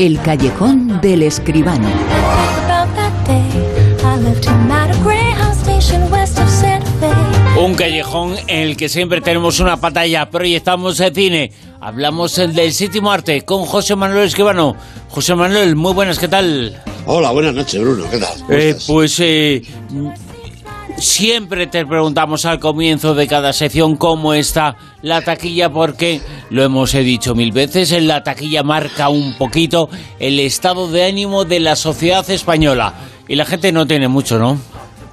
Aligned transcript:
El 0.00 0.18
callejón 0.22 0.98
del 1.02 1.24
escribano. 1.24 1.86
Un 7.58 7.74
callejón 7.74 8.34
en 8.46 8.68
el 8.68 8.78
que 8.78 8.88
siempre 8.88 9.20
tenemos 9.20 9.60
una 9.60 9.76
pantalla, 9.76 10.30
proyectamos 10.30 10.98
el 11.00 11.14
cine, 11.14 11.52
hablamos 11.82 12.34
del 12.36 12.72
séptimo 12.72 13.12
arte 13.12 13.42
con 13.42 13.66
José 13.66 13.94
Manuel 13.94 14.28
Escribano. 14.28 14.74
José 15.10 15.34
Manuel, 15.34 15.76
muy 15.76 15.92
buenas, 15.92 16.18
¿qué 16.18 16.28
tal? 16.28 16.82
Hola, 17.04 17.30
buenas 17.32 17.52
noches, 17.52 17.78
Bruno, 17.78 18.04
¿qué 18.10 18.16
tal? 18.16 18.32
Eh, 18.48 18.76
pues 18.86 19.20
eh, 19.20 19.60
siempre 21.00 21.66
te 21.66 21.86
preguntamos 21.86 22.44
al 22.44 22.60
comienzo 22.60 23.14
de 23.14 23.26
cada 23.26 23.52
sección 23.52 23.96
cómo 23.96 24.34
está 24.34 24.76
la 25.02 25.22
taquilla, 25.22 25.70
porque 25.70 26.20
lo 26.50 26.62
hemos 26.62 26.92
dicho 26.92 27.34
mil 27.34 27.52
veces, 27.52 27.90
la 28.02 28.22
taquilla 28.22 28.62
marca 28.62 29.08
un 29.08 29.36
poquito 29.36 29.88
el 30.18 30.38
estado 30.38 30.90
de 30.90 31.04
ánimo 31.04 31.44
de 31.44 31.60
la 31.60 31.76
sociedad 31.76 32.28
española. 32.30 32.94
Y 33.28 33.36
la 33.36 33.46
gente 33.46 33.72
no 33.72 33.86
tiene 33.86 34.08
mucho, 34.08 34.38
¿no? 34.38 34.60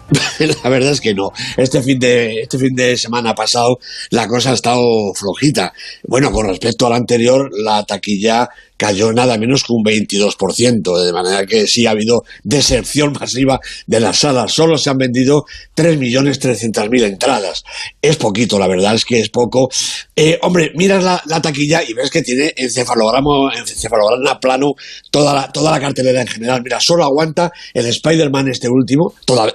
la 0.64 0.70
verdad 0.70 0.92
es 0.92 1.02
que 1.02 1.14
no. 1.14 1.32
Este 1.58 1.82
fin 1.82 2.00
de 2.00 2.42
este 2.42 2.58
fin 2.58 2.74
de 2.76 2.98
semana 2.98 3.36
pasado 3.36 3.80
la 4.10 4.28
cosa 4.28 4.52
ha 4.52 4.54
estado 4.54 4.84
flojita. 5.14 5.74
Bueno, 6.08 6.32
con 6.32 6.48
respecto 6.48 6.88
al 6.88 6.94
anterior, 6.94 7.50
la 7.54 7.84
taquilla 7.84 8.50
cayó 8.78 9.12
nada 9.12 9.38
menos 9.38 9.64
que 9.64 9.74
un 9.74 9.84
22%, 9.84 11.04
de 11.04 11.14
manera 11.14 11.46
que 11.46 11.68
sí 11.68 11.86
ha 11.86 11.92
habido 11.92 12.24
deserción 12.44 13.14
masiva 13.20 13.60
de 13.86 14.00
las 14.00 14.20
salas. 14.20 14.54
Solo 14.54 14.78
se 14.78 14.90
han 14.90 14.98
vendido 14.98 15.46
3.300.000 15.76 17.04
entradas. 17.04 17.64
Es 18.02 18.16
poquito, 18.18 18.60
la 18.60 18.68
verdad 18.68 18.96
es 18.96 19.06
que 19.06 19.20
es 19.20 19.30
poco. 19.30 19.70
Eh, 20.16 20.40
hombre, 20.42 20.72
miras 20.76 21.04
la, 21.04 21.42
taquilla 21.42 21.84
y 21.84 21.94
ves 21.94 22.10
que 22.10 22.22
tiene 22.22 22.54
encefalograma, 22.56 23.54
encefalograma 23.56 24.40
plano 24.40 24.74
toda 25.12 25.34
la, 25.34 25.52
toda 25.52 25.72
la 25.72 25.80
cartelera 25.80 26.22
en 26.22 26.28
general. 26.28 26.62
Mira, 26.64 26.80
solo 26.80 27.04
aguanta 27.04 27.52
el 27.74 27.86
Spider-Man 27.86 28.50
este 28.50 28.70
último, 28.70 29.14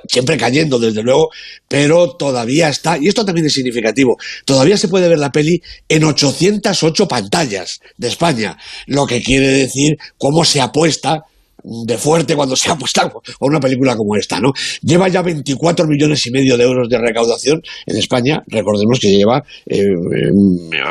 siempre 0.09 0.37
cayendo 0.37 0.79
desde 0.79 1.03
luego, 1.03 1.31
pero 1.69 2.17
todavía 2.17 2.69
está, 2.69 2.99
y 2.99 3.09
esto 3.09 3.25
también 3.25 3.47
es 3.47 3.55
significativo, 3.55 4.17
todavía 4.45 4.77
se 4.77 4.89
puede 4.89 5.09
ver 5.09 5.19
la 5.19 5.33
peli 5.33 5.63
en 5.89 6.05
808 6.05 7.09
pantallas 7.09 7.81
de 7.97 8.09
España, 8.09 8.57
lo 8.87 9.07
que 9.07 9.12
quiere 9.21 9.49
decir 9.49 9.99
cómo 10.17 10.45
se 10.45 10.61
apuesta 10.61 11.25
de 11.65 11.97
fuerte 11.97 12.35
cuando 12.35 12.57
se 12.57 12.71
ha 12.71 12.77
puesto 12.77 12.93
con 13.39 13.51
una 13.51 13.61
película 13.61 13.97
como 13.97 14.17
esta, 14.17 14.41
¿no? 14.41 14.53
Lleva 14.83 15.09
ya 15.09 15.23
24 15.23 15.87
millones 15.87 16.27
y 16.27 16.31
medio 16.31 16.57
de 16.57 16.65
euros 16.65 16.89
de 16.89 16.99
recaudación 16.99 17.63
en 17.87 17.97
España, 17.97 18.43
recordemos 18.49 18.99
que 18.99 19.11
lleva 19.11 19.43
eh, 19.67 19.87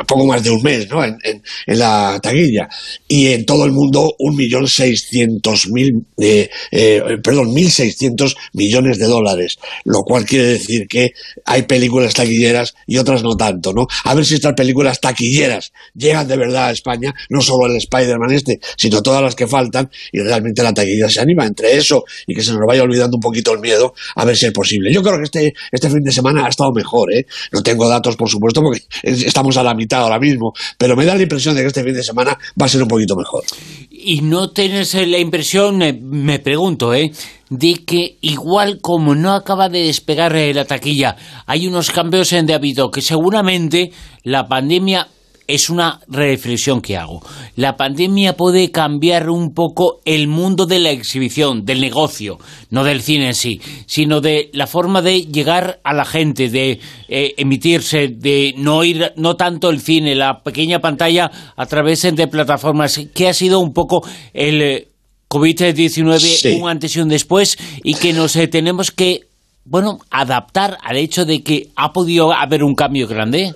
poco 0.06 0.26
más 0.26 0.42
de 0.42 0.50
un 0.50 0.62
mes, 0.62 0.88
¿no? 0.88 1.04
En, 1.04 1.20
la 1.66 2.18
taquilla. 2.22 2.68
Y 3.08 3.28
en 3.28 3.44
todo 3.44 3.64
el 3.64 3.72
mundo, 3.72 4.14
un 4.18 4.36
millón 4.36 4.66
seiscientos 4.68 5.68
mil, 5.68 6.04
eh, 6.18 6.48
eh, 6.70 7.02
perdón, 7.22 7.54
1.600 7.54 8.34
millones 8.52 8.98
de 8.98 9.06
dólares, 9.06 9.58
lo 9.84 10.02
cual 10.02 10.24
quiere 10.24 10.46
decir 10.46 10.86
que 10.88 11.12
hay 11.44 11.62
películas 11.62 12.14
taquilleras 12.14 12.74
y 12.86 12.98
otras 12.98 13.22
no 13.22 13.36
tanto, 13.36 13.72
¿no? 13.72 13.86
A 14.04 14.14
ver 14.14 14.24
si 14.24 14.34
estas 14.34 14.54
películas 14.54 15.00
taquilleras 15.00 15.72
llegan 15.94 16.28
de 16.28 16.36
verdad 16.36 16.66
a 16.66 16.72
España, 16.72 17.14
no 17.28 17.40
solo 17.40 17.66
el 17.66 17.76
Spider-Man 17.76 18.32
este, 18.32 18.60
sino 18.76 19.02
todas 19.02 19.22
las 19.22 19.34
que 19.34 19.46
faltan, 19.46 19.90
y 20.12 20.20
realmente 20.20 20.51
la 20.60 20.74
taquilla 20.74 21.08
se 21.08 21.20
anima 21.20 21.46
entre 21.46 21.76
eso 21.76 22.04
y 22.26 22.34
que 22.34 22.42
se 22.42 22.52
nos 22.52 22.60
vaya 22.66 22.82
olvidando 22.82 23.16
un 23.16 23.20
poquito 23.20 23.52
el 23.52 23.60
miedo 23.60 23.94
a 24.16 24.24
ver 24.24 24.36
si 24.36 24.46
es 24.46 24.52
posible. 24.52 24.92
Yo 24.92 25.02
creo 25.02 25.18
que 25.18 25.24
este, 25.24 25.54
este 25.70 25.88
fin 25.88 26.02
de 26.02 26.12
semana 26.12 26.44
ha 26.44 26.48
estado 26.48 26.72
mejor, 26.72 27.14
¿eh? 27.14 27.24
No 27.52 27.62
tengo 27.62 27.88
datos, 27.88 28.16
por 28.16 28.28
supuesto, 28.28 28.60
porque 28.60 28.82
estamos 29.02 29.56
a 29.56 29.62
la 29.62 29.74
mitad 29.74 30.00
ahora 30.00 30.18
mismo, 30.18 30.52
pero 30.76 30.96
me 30.96 31.04
da 31.04 31.14
la 31.14 31.22
impresión 31.22 31.54
de 31.54 31.62
que 31.62 31.68
este 31.68 31.84
fin 31.84 31.94
de 31.94 32.02
semana 32.02 32.36
va 32.60 32.66
a 32.66 32.68
ser 32.68 32.82
un 32.82 32.88
poquito 32.88 33.14
mejor. 33.16 33.44
Y 33.90 34.20
no 34.20 34.50
tienes 34.50 34.94
la 34.94 35.18
impresión, 35.18 35.78
me 35.78 36.40
pregunto, 36.40 36.92
¿eh? 36.92 37.12
de 37.52 37.84
que 37.84 38.16
igual 38.22 38.80
como 38.80 39.14
no 39.14 39.34
acaba 39.34 39.68
de 39.68 39.80
despegar 39.84 40.34
eh, 40.34 40.54
la 40.54 40.64
taquilla, 40.64 41.16
hay 41.46 41.66
unos 41.66 41.90
cambios 41.90 42.32
en 42.32 42.46
de 42.46 42.54
hábito 42.54 42.90
que 42.90 43.02
seguramente 43.02 43.92
la 44.22 44.48
pandemia 44.48 45.06
es 45.52 45.68
una 45.68 46.00
reflexión 46.08 46.80
que 46.80 46.96
hago. 46.96 47.22
La 47.56 47.76
pandemia 47.76 48.38
puede 48.38 48.70
cambiar 48.70 49.28
un 49.28 49.52
poco 49.52 50.00
el 50.06 50.26
mundo 50.26 50.64
de 50.64 50.78
la 50.78 50.90
exhibición, 50.90 51.66
del 51.66 51.82
negocio, 51.82 52.38
no 52.70 52.84
del 52.84 53.02
cine 53.02 53.26
en 53.26 53.34
sí, 53.34 53.60
sino 53.84 54.22
de 54.22 54.48
la 54.54 54.66
forma 54.66 55.02
de 55.02 55.26
llegar 55.26 55.78
a 55.84 55.92
la 55.92 56.06
gente, 56.06 56.48
de 56.48 56.80
eh, 57.08 57.34
emitirse, 57.36 58.08
de 58.08 58.54
no 58.56 58.82
ir, 58.82 59.12
no 59.16 59.36
tanto 59.36 59.68
el 59.68 59.82
cine, 59.82 60.14
la 60.14 60.42
pequeña 60.42 60.78
pantalla 60.78 61.30
a 61.54 61.66
través 61.66 62.00
de 62.00 62.26
plataformas, 62.28 62.98
que 63.14 63.28
ha 63.28 63.34
sido 63.34 63.60
un 63.60 63.74
poco 63.74 64.08
el 64.32 64.62
eh, 64.62 64.88
COVID-19 65.28 66.60
un 66.62 66.70
antes 66.70 66.96
y 66.96 67.00
un 67.00 67.10
después 67.10 67.58
y 67.84 67.94
que 67.94 68.14
nos 68.14 68.36
eh, 68.36 68.48
tenemos 68.48 68.90
que 68.90 69.26
bueno, 69.64 69.98
adaptar 70.10 70.78
al 70.82 70.96
hecho 70.96 71.24
de 71.24 71.42
que 71.42 71.68
ha 71.76 71.92
podido 71.92 72.32
haber 72.32 72.64
un 72.64 72.74
cambio 72.74 73.06
grande. 73.06 73.54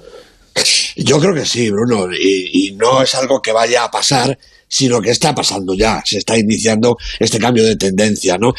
Yo 0.97 1.21
creo 1.21 1.35
que 1.35 1.45
sí, 1.45 1.71
Bruno, 1.71 2.09
y, 2.13 2.73
no 2.73 3.03
es 3.03 3.15
algo 3.15 3.41
que 3.41 3.53
vaya 3.53 3.85
a 3.85 3.91
pasar, 3.91 4.39
sino 4.67 5.01
que 5.01 5.11
está 5.11 5.35
pasando 5.35 5.75
ya, 5.75 6.03
se 6.05 6.19
está 6.19 6.39
iniciando 6.39 6.97
este 7.19 7.39
cambio 7.39 7.65
de 7.65 7.77
tendencia, 7.77 8.37
¿no? 8.39 8.53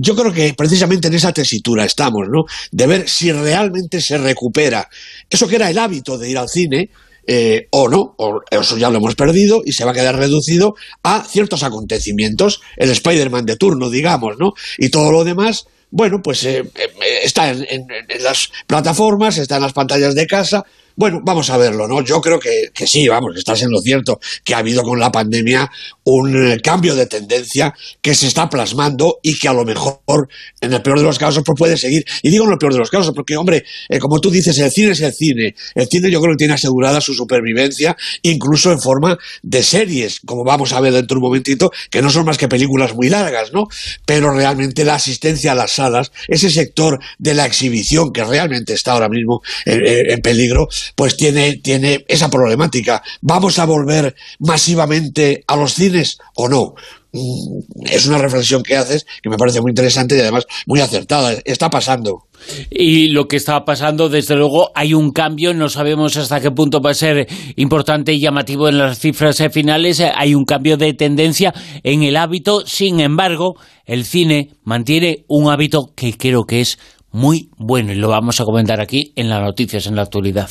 yo 0.00 0.14
creo 0.14 0.32
que 0.32 0.54
precisamente 0.54 1.08
en 1.08 1.14
esa 1.14 1.32
tesitura 1.32 1.84
estamos, 1.84 2.28
¿no? 2.30 2.44
De 2.70 2.86
ver 2.86 3.08
si 3.08 3.32
realmente 3.32 4.00
se 4.00 4.18
recupera 4.18 4.88
eso 5.28 5.48
que 5.48 5.56
era 5.56 5.70
el 5.70 5.78
hábito 5.78 6.16
de 6.18 6.30
ir 6.30 6.38
al 6.38 6.48
cine, 6.48 6.90
eh, 7.28 7.66
o 7.70 7.88
no, 7.88 8.14
o 8.18 8.40
eso 8.48 8.78
ya 8.78 8.88
lo 8.88 8.98
hemos 8.98 9.16
perdido 9.16 9.62
y 9.64 9.72
se 9.72 9.84
va 9.84 9.90
a 9.90 9.94
quedar 9.94 10.16
reducido 10.16 10.76
a 11.02 11.24
ciertos 11.24 11.64
acontecimientos, 11.64 12.60
el 12.76 12.90
Spider-Man 12.90 13.46
de 13.46 13.56
turno, 13.56 13.90
digamos, 13.90 14.38
¿no? 14.38 14.52
Y 14.78 14.90
todo 14.90 15.10
lo 15.10 15.24
demás, 15.24 15.66
bueno, 15.90 16.22
pues 16.22 16.44
eh, 16.44 16.58
eh, 16.60 17.18
está 17.24 17.50
en, 17.50 17.88
las 18.20 18.50
plataformas, 18.68 19.38
está 19.38 19.56
en 19.56 19.62
las 19.62 19.72
pantallas 19.72 20.14
de 20.14 20.26
casa, 20.28 20.64
bueno, 20.96 21.20
vamos 21.22 21.50
a 21.50 21.58
verlo, 21.58 21.86
¿no? 21.86 22.02
Yo 22.02 22.20
creo 22.20 22.40
que, 22.40 22.70
que 22.72 22.86
sí, 22.86 23.06
vamos, 23.06 23.34
que 23.34 23.38
estás 23.38 23.62
en 23.62 23.70
lo 23.70 23.80
cierto, 23.80 24.18
que 24.42 24.54
ha 24.54 24.58
habido 24.58 24.82
con 24.82 24.98
la 24.98 25.12
pandemia 25.12 25.70
un 26.04 26.52
eh, 26.52 26.60
cambio 26.60 26.94
de 26.94 27.06
tendencia 27.06 27.74
que 28.00 28.14
se 28.14 28.26
está 28.26 28.48
plasmando 28.48 29.18
y 29.22 29.38
que 29.38 29.48
a 29.48 29.52
lo 29.52 29.64
mejor, 29.64 30.28
en 30.60 30.72
el 30.72 30.80
peor 30.80 30.98
de 30.98 31.04
los 31.04 31.18
casos, 31.18 31.42
pues 31.44 31.58
puede 31.58 31.76
seguir. 31.76 32.04
Y 32.22 32.30
digo 32.30 32.46
en 32.46 32.52
el 32.52 32.58
peor 32.58 32.72
de 32.72 32.78
los 32.78 32.90
casos, 32.90 33.12
porque, 33.14 33.36
hombre, 33.36 33.64
eh, 33.88 33.98
como 33.98 34.20
tú 34.20 34.30
dices, 34.30 34.58
el 34.58 34.70
cine 34.70 34.92
es 34.92 35.00
el 35.00 35.12
cine. 35.12 35.54
El 35.74 35.86
cine 35.86 36.10
yo 36.10 36.20
creo 36.20 36.32
que 36.32 36.38
tiene 36.38 36.54
asegurada 36.54 37.00
su 37.00 37.12
supervivencia, 37.12 37.96
incluso 38.22 38.72
en 38.72 38.80
forma 38.80 39.18
de 39.42 39.62
series, 39.62 40.20
como 40.20 40.44
vamos 40.44 40.72
a 40.72 40.80
ver 40.80 40.94
dentro 40.94 41.16
de 41.16 41.18
un 41.18 41.24
momentito, 41.24 41.70
que 41.90 42.00
no 42.00 42.08
son 42.08 42.24
más 42.24 42.38
que 42.38 42.48
películas 42.48 42.94
muy 42.94 43.10
largas, 43.10 43.52
¿no? 43.52 43.66
Pero 44.06 44.32
realmente 44.32 44.84
la 44.84 44.94
asistencia 44.94 45.52
a 45.52 45.54
las 45.54 45.72
salas, 45.72 46.10
ese 46.28 46.48
sector 46.48 47.00
de 47.18 47.34
la 47.34 47.44
exhibición 47.44 48.12
que 48.12 48.24
realmente 48.24 48.72
está 48.72 48.92
ahora 48.92 49.08
mismo 49.08 49.42
en 49.66 50.20
peligro, 50.20 50.68
pues 50.94 51.16
tiene, 51.16 51.56
tiene 51.56 52.04
esa 52.08 52.30
problemática. 52.30 53.02
¿Vamos 53.20 53.58
a 53.58 53.64
volver 53.64 54.14
masivamente 54.38 55.44
a 55.46 55.56
los 55.56 55.74
cines 55.74 56.18
o 56.34 56.48
no? 56.48 56.74
Mm, 57.12 57.86
es 57.90 58.06
una 58.06 58.18
reflexión 58.18 58.62
que 58.62 58.76
haces 58.76 59.06
que 59.22 59.30
me 59.30 59.38
parece 59.38 59.60
muy 59.60 59.70
interesante 59.70 60.16
y 60.16 60.20
además 60.20 60.46
muy 60.66 60.80
acertada. 60.80 61.34
Está 61.44 61.70
pasando. 61.70 62.24
Y 62.70 63.08
lo 63.08 63.26
que 63.26 63.36
está 63.36 63.64
pasando, 63.64 64.08
desde 64.08 64.36
luego, 64.36 64.70
hay 64.74 64.92
un 64.92 65.12
cambio, 65.12 65.54
no 65.54 65.68
sabemos 65.68 66.16
hasta 66.16 66.40
qué 66.40 66.50
punto 66.50 66.80
va 66.80 66.90
a 66.90 66.94
ser 66.94 67.26
importante 67.56 68.12
y 68.12 68.20
llamativo 68.20 68.68
en 68.68 68.78
las 68.78 68.98
cifras 68.98 69.42
finales, 69.50 70.00
hay 70.00 70.34
un 70.34 70.44
cambio 70.44 70.76
de 70.76 70.92
tendencia 70.92 71.54
en 71.82 72.02
el 72.02 72.16
hábito, 72.16 72.66
sin 72.66 73.00
embargo, 73.00 73.56
el 73.86 74.04
cine 74.04 74.50
mantiene 74.64 75.24
un 75.28 75.50
hábito 75.50 75.92
que 75.96 76.12
creo 76.16 76.44
que 76.44 76.60
es 76.60 76.78
muy 77.16 77.48
bueno 77.56 77.92
y 77.92 77.94
lo 77.94 78.10
vamos 78.10 78.42
a 78.42 78.44
comentar 78.44 78.78
aquí 78.78 79.14
en 79.16 79.30
las 79.30 79.40
noticias 79.40 79.86
en 79.86 79.96
la 79.96 80.02
actualidad. 80.02 80.50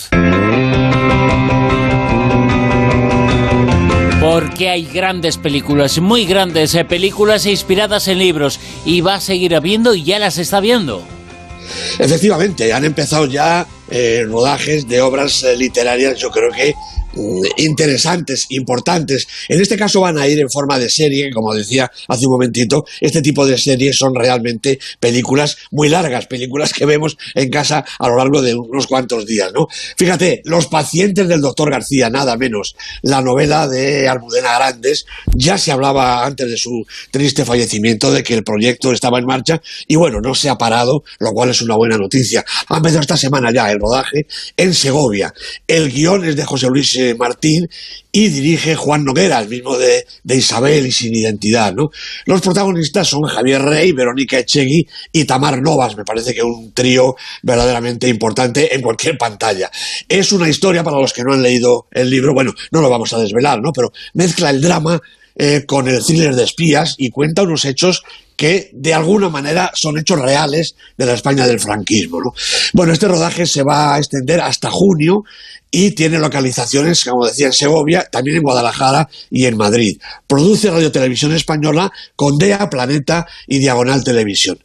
Porque 4.19 4.69
hay 4.71 4.85
grandes 4.85 5.37
películas, 5.37 5.99
muy 5.99 6.25
grandes 6.25 6.73
eh, 6.73 6.83
películas 6.83 7.45
inspiradas 7.45 8.07
en 8.07 8.17
libros 8.17 8.59
y 8.83 9.01
va 9.01 9.15
a 9.15 9.21
seguir 9.21 9.55
habiendo 9.55 9.93
y 9.93 10.03
ya 10.03 10.17
las 10.17 10.39
está 10.39 10.59
viendo. 10.59 11.03
Efectivamente, 11.99 12.73
han 12.73 12.83
empezado 12.83 13.27
ya 13.27 13.67
eh, 13.91 14.23
rodajes 14.27 14.87
de 14.87 15.01
obras 15.01 15.43
eh, 15.43 15.55
literarias, 15.55 16.19
yo 16.19 16.31
creo 16.31 16.51
que 16.51 16.73
interesantes, 17.57 18.45
importantes. 18.49 19.27
En 19.49 19.61
este 19.61 19.77
caso 19.77 20.01
van 20.01 20.17
a 20.17 20.27
ir 20.27 20.39
en 20.39 20.49
forma 20.49 20.79
de 20.79 20.89
serie, 20.89 21.31
como 21.31 21.53
decía 21.53 21.91
hace 22.07 22.25
un 22.25 22.33
momentito, 22.33 22.85
este 23.01 23.21
tipo 23.21 23.45
de 23.45 23.57
series 23.57 23.97
son 23.97 24.13
realmente 24.15 24.79
películas 24.99 25.57
muy 25.71 25.89
largas, 25.89 26.27
películas 26.27 26.73
que 26.73 26.85
vemos 26.85 27.17
en 27.33 27.49
casa 27.49 27.85
a 27.99 28.07
lo 28.07 28.17
largo 28.17 28.41
de 28.41 28.55
unos 28.55 28.87
cuantos 28.87 29.25
días, 29.25 29.51
¿no? 29.53 29.67
Fíjate, 29.97 30.41
Los 30.45 30.67
pacientes 30.67 31.27
del 31.27 31.41
doctor 31.41 31.71
García, 31.71 32.09
nada 32.09 32.37
menos, 32.37 32.75
la 33.01 33.21
novela 33.21 33.67
de 33.67 34.07
Almudena 34.07 34.55
Grandes, 34.55 35.05
ya 35.33 35.57
se 35.57 35.71
hablaba 35.71 36.25
antes 36.25 36.49
de 36.49 36.57
su 36.57 36.85
triste 37.11 37.45
fallecimiento 37.45 38.11
de 38.11 38.23
que 38.23 38.33
el 38.33 38.43
proyecto 38.43 38.91
estaba 38.91 39.19
en 39.19 39.25
marcha 39.25 39.61
y 39.87 39.95
bueno, 39.95 40.19
no 40.21 40.35
se 40.35 40.49
ha 40.49 40.55
parado, 40.55 41.03
lo 41.19 41.31
cual 41.31 41.49
es 41.49 41.61
una 41.61 41.75
buena 41.75 41.97
noticia. 41.97 42.43
Ha 42.67 42.77
empezado 42.77 43.01
esta 43.01 43.17
semana 43.17 43.51
ya 43.53 43.71
el 43.71 43.79
rodaje 43.79 44.27
en 44.57 44.73
Segovia. 44.73 45.33
El 45.67 45.91
guion 45.91 46.25
es 46.25 46.35
de 46.35 46.45
José 46.45 46.67
Luis 46.67 46.97
Martín 47.13 47.69
y 48.11 48.29
dirige 48.29 48.75
Juan 48.75 49.03
Noguera, 49.03 49.39
el 49.39 49.49
mismo 49.49 49.77
de, 49.77 50.05
Isabel 50.27 50.87
y 50.87 50.91
Sin 50.91 51.13
Identidad. 51.13 51.73
¿no? 51.73 51.91
Los 52.25 52.41
protagonistas 52.41 53.07
son 53.07 53.23
Javier 53.23 53.61
Rey, 53.61 53.91
Verónica 53.91 54.39
Echegui 54.39 54.87
y 55.11 55.25
Tamar 55.25 55.61
Novas. 55.61 55.95
Me 55.95 56.05
parece 56.05 56.33
que 56.33 56.41
un 56.41 56.73
trío 56.73 57.15
verdaderamente 57.43 58.07
importante 58.07 58.73
en 58.73 58.81
cualquier 58.81 59.17
pantalla. 59.17 59.69
Es 60.07 60.31
una 60.31 60.49
historia 60.49 60.83
para 60.83 60.99
los 60.99 61.13
que 61.13 61.23
no 61.23 61.33
han 61.33 61.43
leído 61.43 61.87
el 61.91 62.09
libro, 62.09 62.33
bueno, 62.33 62.53
no 62.71 62.81
lo 62.81 62.89
vamos 62.89 63.13
a 63.13 63.19
desvelar, 63.19 63.61
¿no? 63.61 63.71
pero 63.71 63.91
mezcla 64.13 64.49
el 64.49 64.61
drama 64.61 65.01
eh, 65.35 65.63
con 65.65 65.87
el 65.87 66.03
thriller 66.03 66.35
de 66.35 66.43
espías 66.43 66.95
y 66.97 67.09
cuenta 67.09 67.43
unos 67.43 67.65
hechos 67.65 68.03
que 68.35 68.69
de 68.73 68.93
alguna 68.93 69.29
manera 69.29 69.71
son 69.73 69.97
hechos 69.97 70.19
reales 70.19 70.75
de 70.97 71.05
la 71.05 71.13
España 71.13 71.47
del 71.47 71.59
franquismo. 71.59 72.19
¿no? 72.21 72.33
Bueno, 72.73 72.93
este 72.93 73.07
rodaje 73.07 73.45
se 73.45 73.63
va 73.63 73.95
a 73.95 73.97
extender 73.97 74.41
hasta 74.41 74.69
junio 74.69 75.23
y 75.71 75.91
tiene 75.91 76.19
localizaciones, 76.19 77.03
como 77.03 77.25
decía, 77.25 77.47
en 77.47 77.53
Segovia, 77.53 78.07
también 78.09 78.37
en 78.37 78.43
Guadalajara 78.43 79.09
y 79.29 79.45
en 79.45 79.57
Madrid. 79.57 79.97
Produce 80.27 80.71
Radio 80.71 80.91
Televisión 80.91 81.33
Española 81.33 81.91
con 82.15 82.37
DEA, 82.37 82.69
Planeta 82.69 83.25
y 83.47 83.59
Diagonal 83.59 84.03
Televisión. 84.03 84.57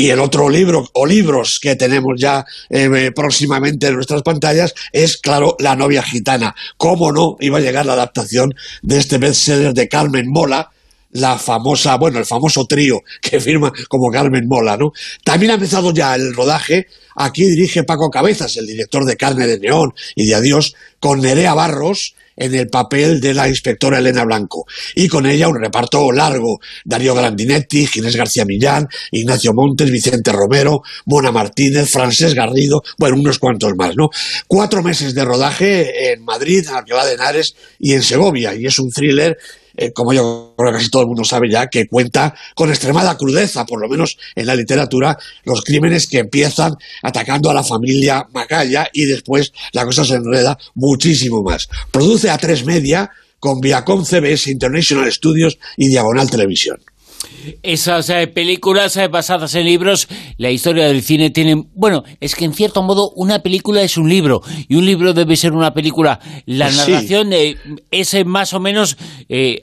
Y 0.00 0.10
el 0.10 0.20
otro 0.20 0.48
libro 0.48 0.88
o 0.92 1.04
libros 1.04 1.58
que 1.60 1.74
tenemos 1.74 2.20
ya 2.20 2.46
eh, 2.70 3.10
próximamente 3.12 3.88
en 3.88 3.94
nuestras 3.96 4.22
pantallas 4.22 4.72
es, 4.92 5.16
claro, 5.16 5.56
La 5.58 5.74
novia 5.74 6.04
gitana. 6.04 6.54
¿Cómo 6.76 7.10
no 7.10 7.36
iba 7.40 7.58
a 7.58 7.60
llegar 7.60 7.84
la 7.84 7.94
adaptación 7.94 8.54
de 8.80 8.98
este 8.98 9.18
bestseller 9.18 9.74
de 9.74 9.88
Carmen 9.88 10.30
Mola, 10.30 10.70
la 11.12 11.38
famosa, 11.38 11.96
bueno, 11.96 12.18
el 12.18 12.26
famoso 12.26 12.66
trío 12.66 13.00
que 13.20 13.40
firma 13.40 13.72
como 13.88 14.10
Carmen 14.10 14.46
Mola, 14.46 14.76
¿no? 14.76 14.92
También 15.24 15.52
ha 15.52 15.54
empezado 15.54 15.92
ya 15.92 16.14
el 16.14 16.34
rodaje. 16.34 16.86
Aquí 17.16 17.44
dirige 17.44 17.82
Paco 17.82 18.10
Cabezas, 18.10 18.56
el 18.56 18.66
director 18.66 19.04
de 19.04 19.16
Carne 19.16 19.46
de 19.46 19.58
Neón 19.58 19.92
y 20.14 20.26
de 20.26 20.34
Adiós, 20.36 20.74
con 21.00 21.20
Nerea 21.20 21.54
Barros, 21.54 22.14
en 22.36 22.54
el 22.54 22.68
papel 22.68 23.20
de 23.20 23.34
la 23.34 23.48
inspectora 23.48 23.98
Elena 23.98 24.24
Blanco. 24.24 24.66
Y 24.94 25.08
con 25.08 25.26
ella 25.26 25.48
un 25.48 25.60
reparto 25.60 26.12
largo. 26.12 26.60
Darío 26.84 27.14
Grandinetti, 27.14 27.86
Ginés 27.86 28.16
García 28.16 28.44
Millán, 28.44 28.86
Ignacio 29.10 29.52
Montes, 29.52 29.90
Vicente 29.90 30.30
Romero, 30.30 30.82
Mona 31.06 31.32
Martínez, 31.32 31.90
Francés 31.90 32.34
Garrido, 32.34 32.82
bueno, 32.96 33.16
unos 33.16 33.38
cuantos 33.38 33.74
más, 33.76 33.96
¿no? 33.96 34.10
Cuatro 34.46 34.82
meses 34.82 35.14
de 35.14 35.24
rodaje 35.24 36.12
en 36.12 36.24
Madrid, 36.24 36.64
en 36.68 36.76
Alcalá 36.76 37.04
de 37.04 37.14
Henares 37.14 37.54
y 37.80 37.94
en 37.94 38.02
Segovia. 38.02 38.54
Y 38.54 38.66
es 38.66 38.78
un 38.78 38.90
thriller 38.90 39.36
eh, 39.78 39.92
como 39.92 40.12
yo 40.12 40.54
creo 40.58 40.72
que 40.72 40.78
casi 40.78 40.90
todo 40.90 41.02
el 41.02 41.08
mundo 41.08 41.24
sabe 41.24 41.48
ya, 41.48 41.68
que 41.68 41.86
cuenta 41.86 42.34
con 42.54 42.68
extremada 42.68 43.16
crudeza, 43.16 43.64
por 43.64 43.80
lo 43.80 43.88
menos 43.88 44.18
en 44.34 44.46
la 44.46 44.56
literatura, 44.56 45.16
los 45.44 45.62
crímenes 45.62 46.08
que 46.08 46.18
empiezan 46.18 46.74
atacando 47.02 47.48
a 47.48 47.54
la 47.54 47.62
familia 47.62 48.26
Macaya 48.32 48.88
y 48.92 49.04
después 49.04 49.52
la 49.72 49.84
cosa 49.84 50.04
se 50.04 50.16
enreda 50.16 50.58
muchísimo 50.74 51.42
más. 51.42 51.68
Produce 51.92 52.28
a 52.28 52.38
tres 52.38 52.64
media 52.64 53.10
con 53.38 53.60
Viacom 53.60 54.04
CBS 54.04 54.50
International 54.50 55.10
Studios 55.12 55.58
y 55.76 55.88
Diagonal 55.88 56.28
Televisión. 56.28 56.80
Esas 57.62 58.10
eh, 58.10 58.26
películas 58.26 58.96
eh, 58.96 59.08
basadas 59.08 59.54
en 59.54 59.64
libros, 59.64 60.08
la 60.36 60.50
historia 60.50 60.86
del 60.86 61.02
cine 61.02 61.30
tiene... 61.30 61.56
Bueno, 61.74 62.02
es 62.20 62.34
que 62.34 62.44
en 62.44 62.52
cierto 62.52 62.82
modo 62.82 63.10
una 63.16 63.40
película 63.40 63.82
es 63.82 63.96
un 63.96 64.08
libro 64.08 64.40
y 64.68 64.76
un 64.76 64.86
libro 64.86 65.14
debe 65.14 65.36
ser 65.36 65.52
una 65.52 65.72
película. 65.72 66.20
La 66.46 66.70
narración 66.70 67.32
eh, 67.32 67.56
es 67.90 68.14
más 68.26 68.52
o 68.54 68.60
menos 68.60 68.96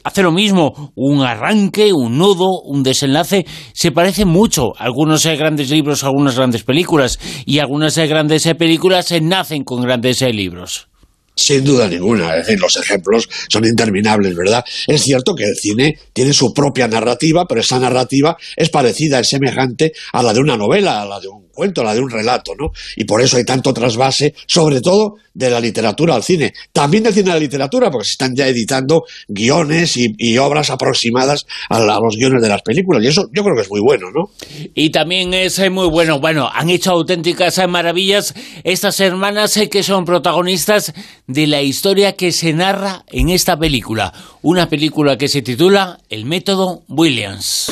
hace 0.03 0.23
lo 0.23 0.31
mismo, 0.31 0.91
un 0.95 1.21
arranque, 1.21 1.91
un 1.93 2.17
nudo, 2.17 2.61
un 2.63 2.83
desenlace. 2.83 3.45
Se 3.73 3.91
parece 3.91 4.25
mucho 4.25 4.73
algunos 4.77 5.25
grandes 5.25 5.69
libros, 5.69 6.03
algunas 6.03 6.35
grandes 6.35 6.63
películas 6.63 7.19
y 7.45 7.59
algunas 7.59 7.97
grandes 7.97 8.47
películas 8.57 9.13
nacen 9.21 9.63
con 9.63 9.81
grandes 9.81 10.21
libros. 10.21 10.87
Sin 11.35 11.63
duda 11.63 11.87
ninguna, 11.87 12.37
es 12.37 12.45
decir, 12.45 12.59
los 12.59 12.77
ejemplos 12.77 13.27
son 13.49 13.65
interminables, 13.65 14.35
¿verdad? 14.35 14.63
Es 14.87 15.01
cierto 15.01 15.35
que 15.35 15.43
el 15.43 15.55
cine 15.55 15.99
tiene 16.13 16.33
su 16.33 16.53
propia 16.53 16.87
narrativa, 16.87 17.45
pero 17.45 17.61
esa 17.61 17.77
narrativa 17.77 18.37
es 18.55 18.69
parecida, 18.69 19.19
es 19.19 19.29
semejante 19.29 19.91
a 20.13 20.23
la 20.23 20.33
de 20.33 20.39
una 20.39 20.55
novela, 20.55 21.01
a 21.01 21.05
la 21.05 21.19
de 21.19 21.27
un 21.27 21.45
cuento, 21.55 21.83
la 21.83 21.95
de 21.95 22.01
un 22.01 22.09
relato, 22.09 22.53
¿no? 22.55 22.71
Y 22.95 23.05
por 23.05 23.21
eso 23.21 23.37
hay 23.37 23.45
tanto 23.45 23.73
trasvase, 23.73 24.35
sobre 24.45 24.81
todo 24.81 25.15
de 25.33 25.49
la 25.49 25.59
literatura 25.59 26.15
al 26.15 26.23
cine. 26.23 26.53
También 26.71 27.03
del 27.03 27.13
cine 27.13 27.31
a 27.31 27.35
la 27.35 27.39
literatura, 27.39 27.89
porque 27.89 28.05
se 28.05 28.11
están 28.11 28.35
ya 28.35 28.47
editando 28.47 29.03
guiones 29.27 29.95
y, 29.97 30.37
obras 30.37 30.69
aproximadas 30.69 31.45
a, 31.69 31.79
los 31.79 32.17
guiones 32.17 32.41
de 32.41 32.49
las 32.49 32.61
películas. 32.61 33.03
Y 33.03 33.07
eso 33.07 33.29
yo 33.33 33.43
creo 33.43 33.55
que 33.55 33.61
es 33.61 33.69
muy 33.69 33.79
bueno, 33.79 34.07
¿no? 34.13 34.31
Y 34.73 34.89
también 34.89 35.33
es 35.33 35.57
eh, 35.59 35.69
muy 35.69 35.87
bueno. 35.87 36.19
Bueno, 36.19 36.49
han 36.53 36.69
hecho 36.69 36.91
auténticas 36.91 37.57
eh, 37.57 37.67
maravillas 37.67 38.33
estas 38.63 38.99
hermanas 38.99 39.55
eh, 39.57 39.69
que 39.69 39.81
son 39.81 40.03
protagonistas 40.03 40.93
de 41.27 41.47
la 41.47 41.61
historia 41.61 42.13
que 42.13 42.31
se 42.31 42.53
narra 42.53 43.03
en 43.07 43.29
esta 43.29 43.57
película. 43.57 44.13
Una 44.41 44.69
película 44.69 45.17
que 45.17 45.27
se 45.27 45.41
titula 45.41 45.99
El 46.09 46.25
método 46.25 46.83
Williams. 46.87 47.71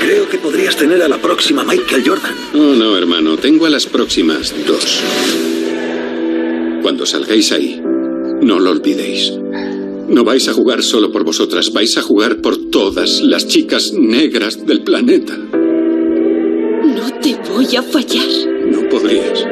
Creo 0.00 0.28
que 0.28 0.38
podrías 0.38 0.76
tener 0.76 1.02
a 1.02 1.08
la 1.08 1.18
próxima 1.18 1.64
Michael 1.64 2.02
Jordan. 2.06 2.34
Oh, 2.54 2.74
no, 2.74 2.96
hermano. 2.96 3.36
Tengo 3.36 3.66
a 3.66 3.70
las 3.70 3.86
próximas 3.86 4.54
dos. 4.66 5.02
Cuando 6.82 7.04
salgáis 7.04 7.50
ahí, 7.52 7.80
no 8.40 8.60
lo 8.60 8.70
olvidéis. 8.70 9.32
No 10.08 10.22
vais 10.22 10.46
a 10.48 10.52
jugar 10.52 10.84
solo 10.84 11.10
por 11.10 11.24
vosotras, 11.24 11.72
vais 11.72 11.98
a 11.98 12.02
jugar 12.02 12.40
por 12.40 12.70
todas 12.70 13.20
las 13.20 13.48
chicas 13.48 13.92
negras 13.92 14.64
del 14.64 14.84
planeta. 14.84 15.36
No 15.36 17.10
te 17.20 17.34
voy 17.50 17.74
a 17.74 17.82
fallar. 17.82 18.28
No 18.70 18.88
podrías. 18.88 19.44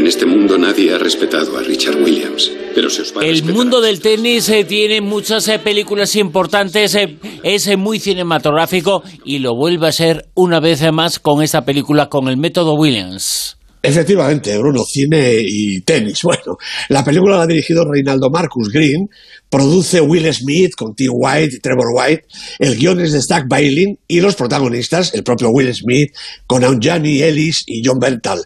En 0.00 0.06
este 0.06 0.24
mundo 0.24 0.56
nadie 0.56 0.94
ha 0.94 0.98
respetado 0.98 1.58
a 1.58 1.62
Richard 1.62 2.02
Williams, 2.02 2.50
pero 2.74 2.88
se 2.88 3.02
os 3.02 3.14
va 3.14 3.22
El 3.22 3.44
mundo 3.44 3.82
del 3.82 4.00
tenis 4.00 4.48
eh, 4.48 4.64
tiene 4.64 5.02
muchas 5.02 5.46
eh, 5.48 5.58
películas 5.58 6.16
importantes, 6.16 6.94
eh, 6.94 7.18
es 7.42 7.76
muy 7.76 8.00
cinematográfico 8.00 9.02
y 9.26 9.40
lo 9.40 9.54
vuelve 9.54 9.88
a 9.88 9.92
ser 9.92 10.24
una 10.34 10.58
vez 10.58 10.90
más 10.90 11.18
con 11.18 11.42
esta 11.42 11.66
película 11.66 12.08
con 12.08 12.28
el 12.28 12.38
método 12.38 12.76
Williams. 12.76 13.58
Efectivamente, 13.82 14.56
Bruno, 14.56 14.84
cine 14.84 15.36
y 15.46 15.82
tenis. 15.82 16.22
Bueno, 16.24 16.56
la 16.88 17.04
película 17.04 17.36
la 17.36 17.42
ha 17.42 17.46
dirigido 17.46 17.84
Reinaldo 17.84 18.30
Marcus 18.30 18.70
Green, 18.72 19.06
produce 19.50 20.00
Will 20.00 20.32
Smith 20.32 20.74
con 20.76 20.94
Tim 20.94 21.10
White 21.12 21.56
y 21.56 21.58
Trevor 21.58 21.88
White, 21.92 22.24
el 22.60 22.76
guion 22.76 23.00
es 23.00 23.12
de 23.12 23.20
Zach 23.20 23.46
Bailey 23.48 23.98
y 24.06 24.20
los 24.20 24.36
protagonistas, 24.36 25.12
el 25.12 25.24
propio 25.24 25.50
Will 25.50 25.74
Smith, 25.74 26.14
con 26.46 26.62
Aunjani 26.62 27.20
Ellis 27.20 27.64
y 27.66 27.82
John 27.84 27.98
Bertal. 27.98 28.44